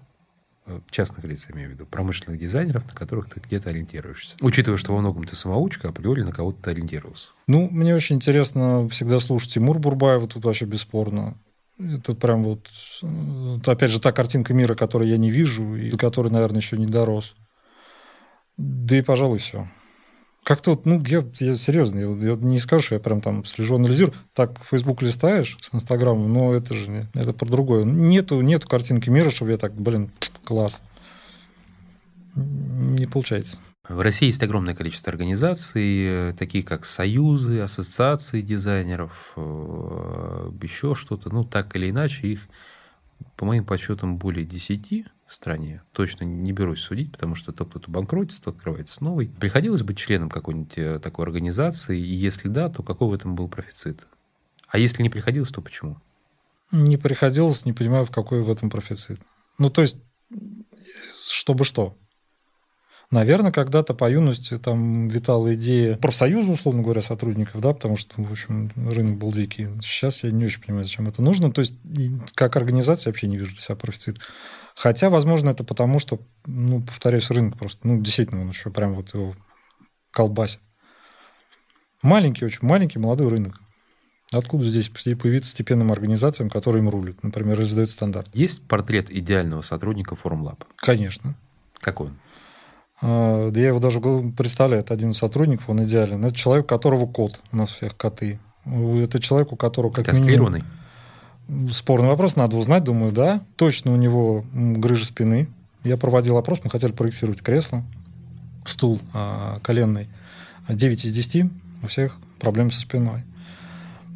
[0.68, 4.36] э, частных лиц, я имею в виду, промышленных дизайнеров, на которых ты где-то ориентируешься.
[4.42, 7.30] Учитывая, что во многом ты самоучка, априори на кого-то ориентировался.
[7.48, 11.36] Ну, мне очень интересно всегда слушать Тимур Бурбаева, тут вообще бесспорно.
[11.90, 12.70] Это прям вот,
[13.02, 16.78] это, опять же, та картинка мира, которую я не вижу, и до которой, наверное, еще
[16.78, 17.34] не дорос.
[18.58, 19.68] Да и, пожалуй, все.
[20.44, 23.76] Как-то вот, ну, я, я серьезно, я, я не скажу, что я прям там слежу,
[23.76, 24.16] анализирую.
[24.34, 27.84] Так, Facebook листаешь с Инстаграмом, но это же это про другое.
[27.84, 30.12] Нету, нету картинки мира, чтобы я так, блин,
[30.44, 30.82] класс.
[32.36, 33.58] Не получается.
[33.88, 41.30] В России есть огромное количество организаций, э, такие как союзы, ассоциации дизайнеров, э, еще что-то.
[41.30, 42.48] Ну, так или иначе, их,
[43.36, 45.82] по моим подсчетам, более десяти в стране.
[45.94, 49.28] Точно не берусь судить, потому что тот, кто банкротится, тот открывается новый.
[49.28, 52.00] Приходилось быть членом какой-нибудь э, такой организации?
[52.00, 54.08] И если да, то какой в этом был профицит?
[54.68, 55.98] А если не приходилось, то почему?
[56.72, 59.20] Не приходилось, не понимаю, в какой в этом профицит.
[59.58, 59.98] Ну, то есть,
[61.28, 61.98] чтобы что?
[63.12, 68.32] Наверное, когда-то по юности там витала идея профсоюза, условно говоря, сотрудников, да, потому что, в
[68.32, 69.68] общем, рынок был дикий.
[69.82, 71.52] Сейчас я не очень понимаю, зачем это нужно.
[71.52, 71.76] То есть,
[72.36, 74.20] как организация вообще не вижу для себя профицит.
[74.76, 79.14] Хотя, возможно, это потому, что, ну, повторяюсь, рынок просто, ну, действительно, он еще прям вот
[79.14, 79.36] его
[80.12, 80.62] колбасит.
[82.02, 83.60] Маленький, очень маленький молодой рынок.
[84.32, 88.30] Откуда здесь появиться степенным организациям, которые им рулят, например, издают стандарт?
[88.34, 90.64] Есть портрет идеального сотрудника Formlab?
[90.78, 91.36] Конечно.
[91.82, 92.18] Какой он?
[93.02, 96.24] А, да я его даже представляю, это один из сотрудников, он идеален.
[96.24, 98.40] Это человек, у которого кот, у нас всех коты.
[98.66, 100.60] Это человек, у которого как Кастрированный?
[100.60, 103.42] Минимум, Спорный вопрос, надо узнать, думаю, да.
[103.56, 105.48] Точно у него грыжа спины.
[105.84, 107.84] Я проводил опрос, мы хотели проектировать кресло,
[108.66, 110.08] стул а, коленный.
[110.70, 111.52] 9 из 10
[111.84, 113.24] у всех проблемы со спиной.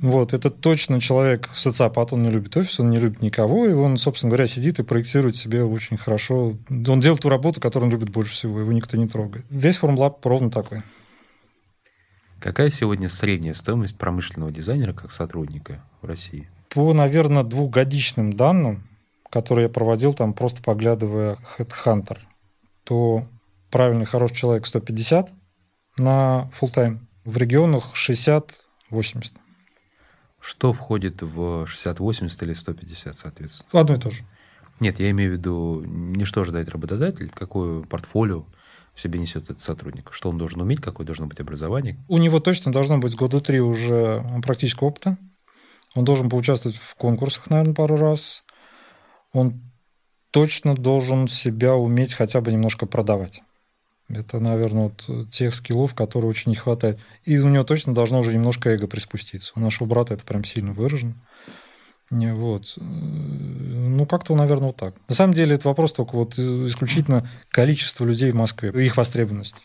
[0.02, 3.98] Вот, это точно человек социопат, он не любит офис, он не любит никого, и он,
[3.98, 6.58] собственно говоря, сидит и проектирует себе очень хорошо.
[6.70, 9.46] Он делает ту работу, которую он любит больше всего, его никто не трогает.
[9.50, 10.84] Весь формлаб ровно такой.
[12.40, 16.50] Какая сегодня средняя стоимость промышленного дизайнера как сотрудника в России?
[16.70, 18.88] По, наверное, двухгодичным данным,
[19.30, 22.18] которые я проводил, там просто поглядывая Headhunter,
[22.84, 23.28] то
[23.72, 25.32] правильный, хороший человек 150
[25.98, 29.34] на full time в регионах 60-80.
[30.46, 33.82] Что входит в 60-80 или 150, соответственно?
[33.82, 34.24] Одно и то же.
[34.80, 38.46] Нет, я имею в виду, не что ожидает работодатель, какое портфолио
[38.94, 41.98] в себе несет этот сотрудник, что он должен уметь, какое должно быть образование.
[42.08, 45.18] У него точно должно быть года три уже практического опыта,
[45.96, 48.44] он должен поучаствовать в конкурсах, наверное, пару раз.
[49.34, 49.64] Он
[50.30, 53.42] точно должен себя уметь хотя бы немножко продавать.
[54.08, 57.00] Это, наверное, вот тех скиллов, которые очень не хватает.
[57.24, 59.52] И у него точно должно уже немножко эго приспуститься.
[59.56, 61.16] У нашего брата это прям сильно выражено.
[62.12, 62.76] Вот.
[62.78, 64.96] Ну, как-то, наверное, вот так.
[65.08, 69.56] На самом деле, это вопрос только вот исключительно количества людей в Москве, их востребованность.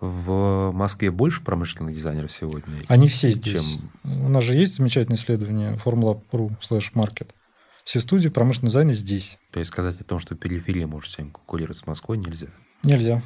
[0.00, 2.74] В Москве больше промышленных дизайнеров сегодня?
[2.86, 3.54] Они все здесь.
[3.54, 3.90] Чем...
[4.04, 7.30] У нас же есть замечательное исследование Formula.ru slash market.
[7.84, 9.38] Все студии промышленного дизайна здесь.
[9.50, 12.46] То есть сказать о том, что периферия может сегодня конкурировать с Москвой, нельзя?
[12.84, 13.22] Нельзя.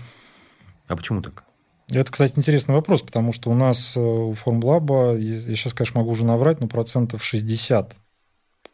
[0.89, 1.45] А почему так?
[1.89, 6.11] Это, кстати, интересный вопрос, потому что у нас э, у Формлаба, я сейчас, конечно, могу
[6.11, 7.97] уже наврать, но процентов 60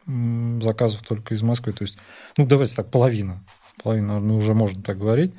[0.05, 1.73] заказов только из Москвы.
[1.73, 1.97] То есть,
[2.37, 3.43] ну, давайте так, половина.
[3.81, 5.33] Половина, ну, уже можно так говорить.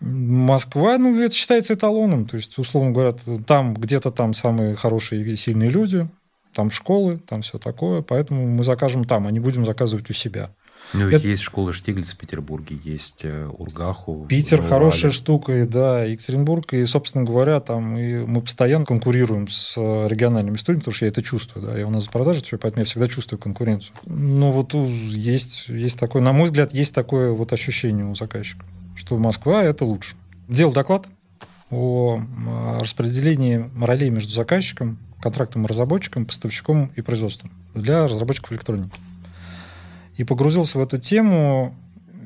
[0.00, 2.26] Москва, ну, это считается эталоном.
[2.26, 3.12] То есть, условно говоря,
[3.46, 6.08] там где-то там самые хорошие и сильные люди,
[6.54, 8.02] там школы, там все такое.
[8.02, 10.54] Поэтому мы закажем там, а не будем заказывать у себя.
[10.94, 11.28] Но ведь это...
[11.28, 14.26] есть школа Штиглиц в Петербурге, есть э, Ургаху.
[14.28, 19.74] Питер хорошая штука, и да, Екатеринбург, и, собственно говоря, там и мы постоянно конкурируем с
[19.76, 22.80] э, региональными студиями, потому что я это чувствую, да, я у нас за продажи, поэтому
[22.80, 23.94] я всегда чувствую конкуренцию.
[24.06, 28.64] Но вот есть, есть такое, на мой взгляд, есть такое вот ощущение у заказчика,
[28.96, 30.16] что Москва– это лучше.
[30.48, 31.06] Делал доклад
[31.70, 32.22] о
[32.80, 38.98] распределении ролей между заказчиком, контрактным разработчиком, поставщиком и производством для разработчиков электроники
[40.18, 41.74] и погрузился в эту тему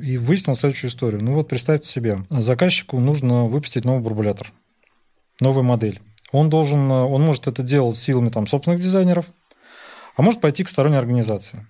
[0.03, 1.23] и выяснил следующую историю.
[1.23, 4.51] Ну вот представьте себе, заказчику нужно выпустить новый бурбулятор,
[5.41, 6.01] новую модель.
[6.33, 9.27] Он должен, он может это делать силами там, собственных дизайнеров,
[10.17, 11.67] а может пойти к сторонней организации.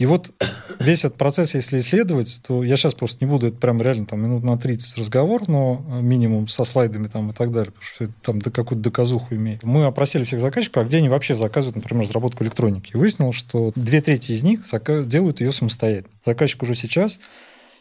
[0.00, 0.32] И вот
[0.78, 4.22] весь этот процесс, если исследовать, то я сейчас просто не буду, это прям реально там
[4.22, 8.14] минут на 30 разговор, но минимум со слайдами там и так далее, потому что это
[8.22, 9.62] там до какую-то доказуху имеет.
[9.62, 12.92] Мы опросили всех заказчиков, а где они вообще заказывают, например, разработку электроники.
[12.94, 14.60] И выяснилось, что две трети из них
[15.06, 16.14] делают ее самостоятельно.
[16.24, 17.20] Заказчик уже сейчас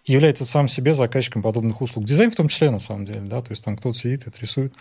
[0.06, 2.04] является сам себе заказчиком подобных услуг.
[2.04, 4.74] Дизайн в том числе, на самом деле, да, то есть там кто-то сидит и рисует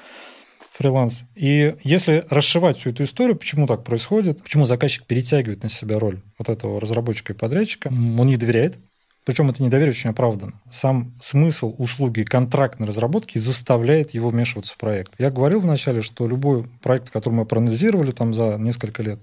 [0.78, 1.24] фриланс.
[1.34, 6.22] И если расшивать всю эту историю, почему так происходит, почему заказчик перетягивает на себя роль
[6.38, 8.78] вот этого разработчика и подрядчика, он не доверяет,
[9.24, 10.52] причем это недоверие очень оправдано.
[10.70, 15.12] Сам смысл услуги контрактной разработки заставляет его вмешиваться в проект.
[15.18, 19.18] Я говорил вначале, что любой проект, который мы проанализировали там за несколько лет,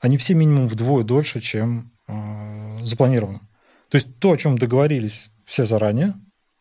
[0.00, 3.40] они все минимум вдвое дольше, чем э, запланировано.
[3.88, 6.14] То есть то, о чем договорились все заранее,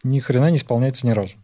[0.04, 1.38] ни хрена не исполняется ни разу.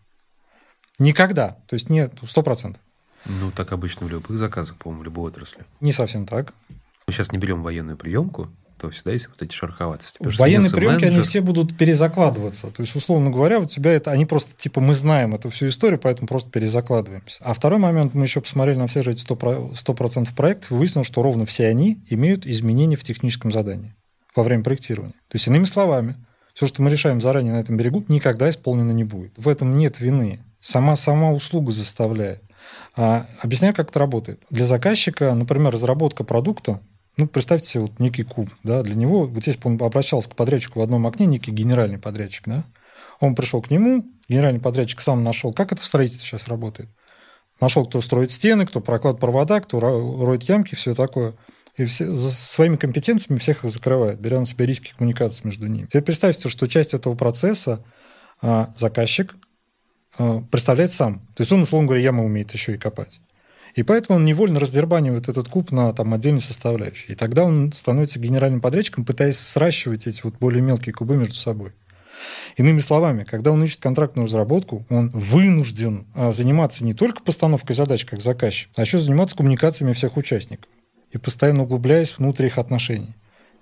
[1.00, 1.58] Никогда.
[1.68, 2.82] То есть нет, сто процентов.
[3.26, 5.66] Ну, так обычно в любых заказах, по-моему, в любой отрасли.
[5.82, 6.54] Не совсем так.
[7.08, 10.18] Мы сейчас не берем военную приемку, то всегда есть вот эти шероховатости.
[10.20, 11.20] В военной приемке менеджер...
[11.20, 12.68] они все будут перезакладываться.
[12.68, 16.00] То есть, условно говоря, у тебя это, они просто, типа, мы знаем эту всю историю,
[16.00, 17.38] поэтому просто перезакладываемся.
[17.42, 19.94] А второй момент, мы еще посмотрели на все же эти 100%, 100
[20.36, 23.96] проектов, и выяснилось, что ровно все они имеют изменения в техническом задании
[24.36, 25.14] во время проектирования.
[25.28, 26.16] То есть, иными словами,
[26.54, 29.32] все, что мы решаем заранее на этом берегу, никогда исполнено не будет.
[29.38, 32.44] В этом нет вины Сама, сама услуга заставляет.
[32.96, 34.42] А, объясняю, как это работает.
[34.50, 36.82] Для заказчика, например, разработка продукта,
[37.16, 40.80] ну, представьте себе вот некий куб, да, для него, вот здесь он обращался к подрядчику
[40.80, 42.64] в одном окне, некий генеральный подрядчик, да,
[43.20, 46.90] он пришел к нему, генеральный подрядчик сам нашел, как это в строительстве сейчас работает.
[47.60, 51.36] Нашел, кто строит стены, кто прокладывает провода, кто роет ямки, все такое.
[51.76, 55.88] И все, за своими компетенциями всех их закрывает, беря на себя риски коммуникации между ними.
[55.88, 57.84] Теперь представьте, что часть этого процесса
[58.42, 59.36] а, заказчик
[60.52, 61.20] представлять сам.
[61.36, 63.22] То есть он, условно говоря, ямы умеет еще и копать.
[63.76, 67.14] И поэтому он невольно раздербанивает этот куб на там, отдельные составляющие.
[67.14, 71.74] И тогда он становится генеральным подрядчиком, пытаясь сращивать эти вот более мелкие кубы между собой.
[72.56, 78.06] Иными словами, когда он ищет контрактную разработку, он вынужден а, заниматься не только постановкой задач
[78.06, 80.70] как заказчик, а еще заниматься коммуникациями всех участников
[81.12, 83.16] и постоянно углубляясь внутрь их отношений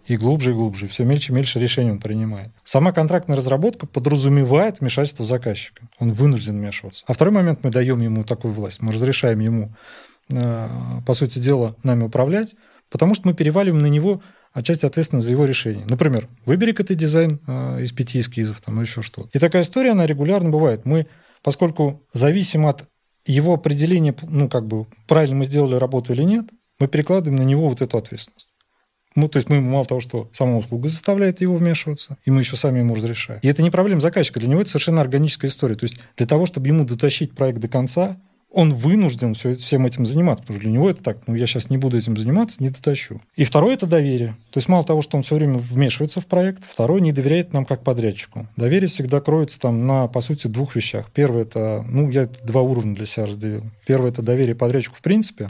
[0.08, 2.52] и глубже и глубже, все мельче и мельче решений он принимает.
[2.63, 5.88] Сама контрактная разработка подразумевает вмешательство заказчика.
[6.00, 7.04] Он вынужден вмешиваться.
[7.08, 8.82] А второй момент, мы даем ему такую власть.
[8.82, 9.76] Мы разрешаем ему,
[10.32, 10.68] э,
[11.06, 12.56] по сути дела, нами управлять,
[12.89, 14.22] потому что мы переваливаем на него
[14.54, 15.86] отчасти ответственность за его решение.
[15.86, 19.30] Например, выбери-ка ты дизайн э, из пяти эскизов там, еще что-то.
[19.34, 20.86] И такая история, она регулярно бывает.
[20.86, 21.08] Мы,
[21.44, 22.86] поскольку зависим от
[23.26, 26.46] его определения, ну, как бы, правильно мы сделали работу или нет,
[26.80, 28.55] мы перекладываем на него вот эту ответственность.
[29.15, 32.58] Ну, то есть мы мало того, что сама услуга заставляет его вмешиваться, и мы еще
[32.58, 33.39] сами ему разрешаем.
[33.41, 35.75] И это не проблема заказчика, для него это совершенно органическая история.
[35.75, 38.17] То есть для того, чтобы ему дотащить проект до конца,
[38.56, 41.69] он вынужден все, всем этим заниматься, потому что для него это так, ну я сейчас
[41.69, 43.21] не буду этим заниматься, не дотащу.
[43.36, 44.30] И второе– это доверие.
[44.51, 47.65] То есть мало того, что он все время вмешивается в проект, второе– не доверяет нам
[47.65, 48.47] как подрядчику.
[48.56, 51.12] Доверие всегда кроется там на, по сути, двух вещах.
[51.13, 53.63] Первое– это, ну я два уровня для себя разделил.
[53.86, 55.49] Первое– это доверие подрядчику в принципе,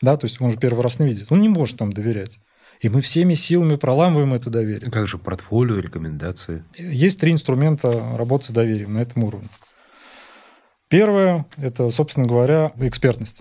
[0.00, 2.38] да, то есть он же первый раз не видит, он не может там доверять.
[2.84, 4.90] И мы всеми силами проламываем это доверие.
[4.90, 6.64] Как же портфолио, рекомендации?
[6.76, 9.48] Есть три инструмента работы с доверием на этом уровне.
[10.90, 13.40] Первое– это, собственно говоря, экспертность.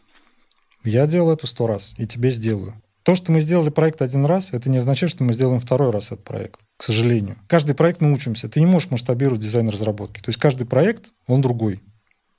[0.86, 2.82] Я делал это сто раз, и тебе сделаю.
[3.04, 6.14] То, что мы сделали проект один раз, это не означает, что мы сделаем второй раз
[6.14, 7.36] этот проект, к сожалению.
[7.48, 8.48] Каждый проект мы учимся.
[8.48, 10.22] Ты не можешь масштабировать дизайн разработки.
[10.22, 11.84] То есть каждый проект, он другой.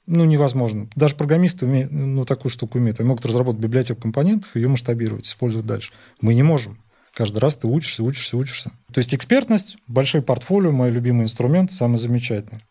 [0.07, 0.89] Ну, невозможно.
[0.97, 3.01] Даже программисты умеют, ну, такую штуку умеют.
[3.01, 5.93] Они могут разработать библиотеку компонентов и ее масштабировать, использовать дальше.
[6.23, 6.79] Мы не можем.
[7.15, 8.73] Каждый раз ты учишься, учишься, учишься.
[8.93, 12.63] То есть экспертность, большой портфолио, мой любимый инструмент, самый замечательный.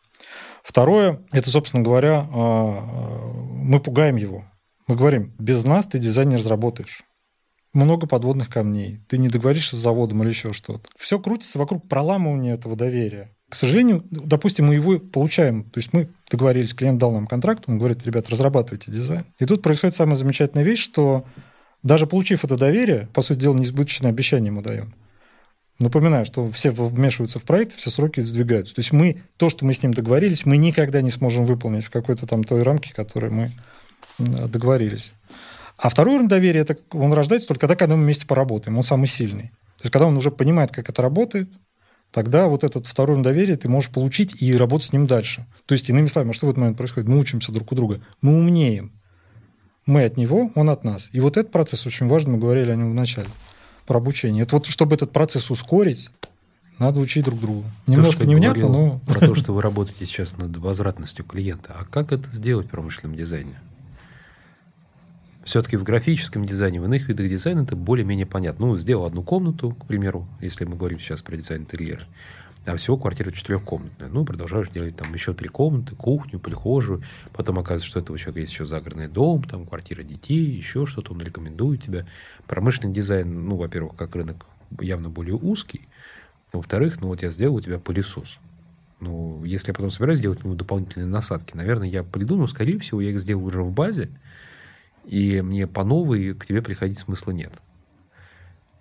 [0.63, 3.33] Второе, это, собственно говоря, а, а,
[3.63, 4.45] мы пугаем его.
[4.87, 7.03] Мы говорим, без нас ты дизайн не разработаешь.
[7.73, 10.87] много подводных камней, ты не договоришься с заводом или еще что-то.
[10.97, 13.35] Все крутится вокруг проламывания этого доверия.
[13.49, 15.63] К сожалению, допустим, мы его получаем.
[15.69, 19.25] То есть мы договорились, клиент дал нам контракт, он говорит, ребят, разрабатывайте дизайн.
[19.39, 21.25] И тут происходит самая замечательная вещь, что
[21.84, 24.93] даже получив это доверие, по сути дела, неизбыточное обещание мы даем.
[25.79, 28.73] Напоминаю, что все вмешиваются в проект, все сроки сдвигаются.
[28.73, 31.89] То есть мы, то, что мы с ним договорились, мы никогда не сможем выполнить в
[31.89, 33.51] какой-то там той рамке, которой мы
[34.17, 35.13] договорились.
[35.77, 38.77] А второй уровень доверия, это он рождается только тогда, когда мы вместе поработаем.
[38.77, 39.49] Он самый сильный.
[39.77, 41.49] То есть, когда он уже понимает, как это работает,
[42.11, 45.45] тогда вот этот второй уровень доверия ты можешь получить и работать с ним дальше.
[45.65, 47.09] То есть, иными словами, что в этот момент происходит?
[47.09, 48.01] Мы учимся друг у друга.
[48.21, 48.93] Мы умнеем.
[49.86, 51.09] Мы от него, он от нас.
[51.11, 53.27] И вот этот процесс очень важен, мы говорили о нем в начале,
[53.86, 54.43] про обучение.
[54.43, 56.09] Это вот, чтобы этот процесс ускорить,
[56.79, 57.67] надо учить друг друга.
[57.88, 58.99] Немножко то, невнятно, но...
[59.05, 61.75] Про то, что вы работаете сейчас над возвратностью клиента.
[61.77, 63.55] А как это сделать в промышленном дизайне?
[65.43, 68.67] Все-таки в графическом дизайне, в иных видах дизайна это более-менее понятно.
[68.67, 72.03] Ну, сделал одну комнату, к примеру, если мы говорим сейчас про дизайн интерьера.
[72.66, 74.07] А всего квартира четырехкомнатная.
[74.07, 77.03] Ну, продолжаешь делать там еще три комнаты, кухню, прихожую.
[77.34, 81.11] Потом оказывается, что у этого человека есть еще загородный дом, там квартира детей, еще что-то.
[81.11, 82.05] Он рекомендует тебя.
[82.47, 84.45] Промышленный дизайн, ну, во-первых, как рынок
[84.80, 85.88] явно более узкий.
[86.53, 88.39] Во-вторых, ну, вот я сделал у тебя пылесос.
[89.01, 93.01] Ну, если я потом собираюсь сделать ему дополнительные насадки, наверное, я приду, но, скорее всего,
[93.01, 94.09] я их сделаю уже в базе,
[95.03, 97.51] и мне по новой к тебе приходить смысла нет.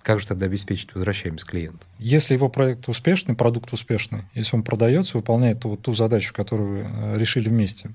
[0.03, 1.87] Как же тогда обеспечить возвращаемость клиента?
[1.99, 6.91] Если его проект успешный, продукт успешный, если он продается, выполняет ту, ту задачу, которую вы
[6.91, 7.91] э, решили вместе,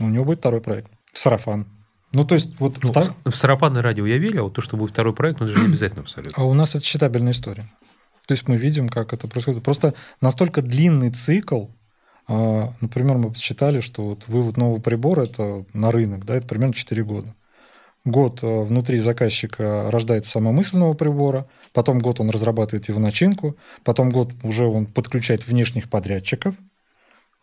[0.00, 0.90] у него будет второй проект.
[1.12, 1.66] Сарафан.
[2.12, 2.82] Ну, то есть, вот...
[2.82, 3.04] Ну, втор...
[3.24, 5.60] В сарафанное радио я верю, а вот то, что будет второй проект, ну, это же
[5.60, 6.42] не обязательно абсолютно.
[6.42, 7.70] А у нас это считабельная история.
[8.26, 9.62] То есть мы видим, как это происходит.
[9.62, 11.66] Просто настолько длинный цикл,
[12.26, 16.74] а, например, мы посчитали, что вот вывод нового прибора это на рынок, да, это примерно
[16.74, 17.34] 4 года.
[18.08, 24.30] Год а, внутри заказчика рождается нового прибора, потом год он разрабатывает его начинку, потом год
[24.42, 26.54] уже он подключает внешних подрядчиков,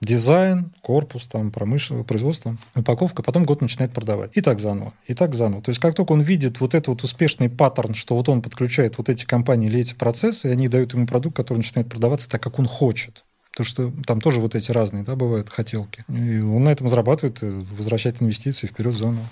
[0.01, 4.31] дизайн, корпус, там, промышленное производство, упаковка, потом год начинает продавать.
[4.33, 5.61] И так заново, и так заново.
[5.61, 8.97] То есть, как только он видит вот этот вот успешный паттерн, что вот он подключает
[8.97, 12.41] вот эти компании или эти процессы, и они дают ему продукт, который начинает продаваться так,
[12.41, 13.23] как он хочет.
[13.51, 16.03] Потому что там тоже вот эти разные, да, бывают хотелки.
[16.09, 19.27] И он на этом зарабатывает, возвращает инвестиции вперед заново.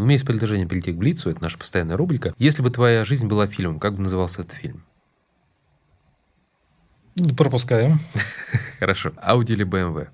[0.00, 2.32] У меня есть предложение перейти к Блицу, это наша постоянная рубрика.
[2.38, 4.82] Если бы твоя жизнь была фильмом, как бы назывался этот фильм?
[7.16, 7.98] Ну, пропускаем.
[8.78, 9.12] Хорошо.
[9.18, 10.08] Ауди или БМВ?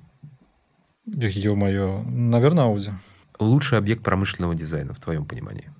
[1.06, 2.90] Ё-моё, наверное, Ауди.
[3.38, 5.70] Лучший объект промышленного дизайна, в твоем понимании?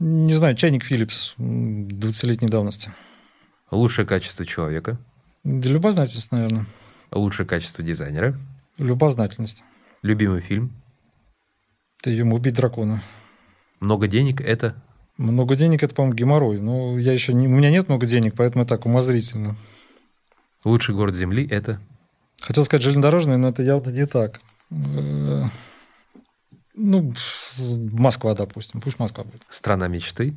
[0.00, 2.92] Не знаю, чайник Philips 20-летней давности.
[3.70, 4.98] Лучшее качество человека?
[5.44, 6.66] Любознательность, наверное.
[7.12, 8.36] Лучшее качество дизайнера?
[8.76, 9.62] Любознательность.
[10.02, 10.72] Любимый фильм?
[12.02, 13.00] Ты ему убить дракона.
[13.80, 14.74] Много денег это?
[15.16, 16.60] Много денег это, по-моему, геморрой.
[16.60, 17.46] Но я еще не...
[17.46, 19.56] У меня нет много денег, поэтому так умозрительно.
[20.64, 21.80] Лучший город Земли это?
[22.40, 24.40] Хотел сказать железнодорожный, но это явно не так.
[24.68, 25.50] Ну,
[26.74, 28.80] Москва, допустим.
[28.80, 29.42] Пусть Москва будет.
[29.48, 30.34] Страна мечты?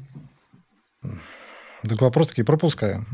[1.02, 3.06] Так вопрос таки пропускаем.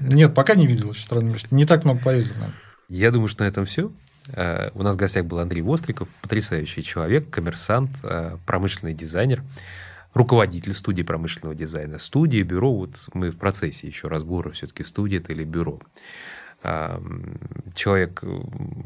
[0.00, 1.54] Нет, пока не видел еще страны мечты.
[1.54, 2.36] Не так много поездил.
[2.88, 3.90] Я думаю, что на этом все.
[4.32, 9.42] Э, у нас в гостях был Андрей Востриков, потрясающий человек, коммерсант, э, промышленный дизайнер,
[10.14, 11.98] руководитель студии промышленного дизайна.
[11.98, 15.80] Студия, бюро, вот мы в процессе еще разбора, все-таки студия это или бюро
[17.74, 18.22] человек,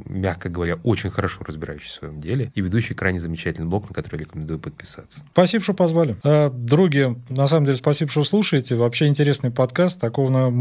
[0.07, 4.21] мягко говоря, очень хорошо разбирающийся в своем деле и ведущий крайне замечательный блог, на который
[4.21, 5.25] рекомендую подписаться.
[5.33, 6.17] Спасибо, что позвали.
[6.23, 8.77] А, други, на самом деле, спасибо, что слушаете.
[8.77, 9.99] Вообще интересный подкаст.
[9.99, 10.53] Такого,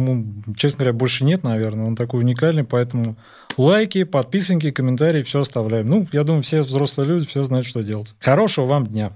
[0.56, 1.86] честно говоря, больше нет, наверное.
[1.86, 3.18] Он такой уникальный, поэтому
[3.58, 5.90] лайки, подписанки, комментарии, все оставляем.
[5.90, 8.14] Ну, я думаю, все взрослые люди, все знают, что делать.
[8.20, 9.12] Хорошего вам дня.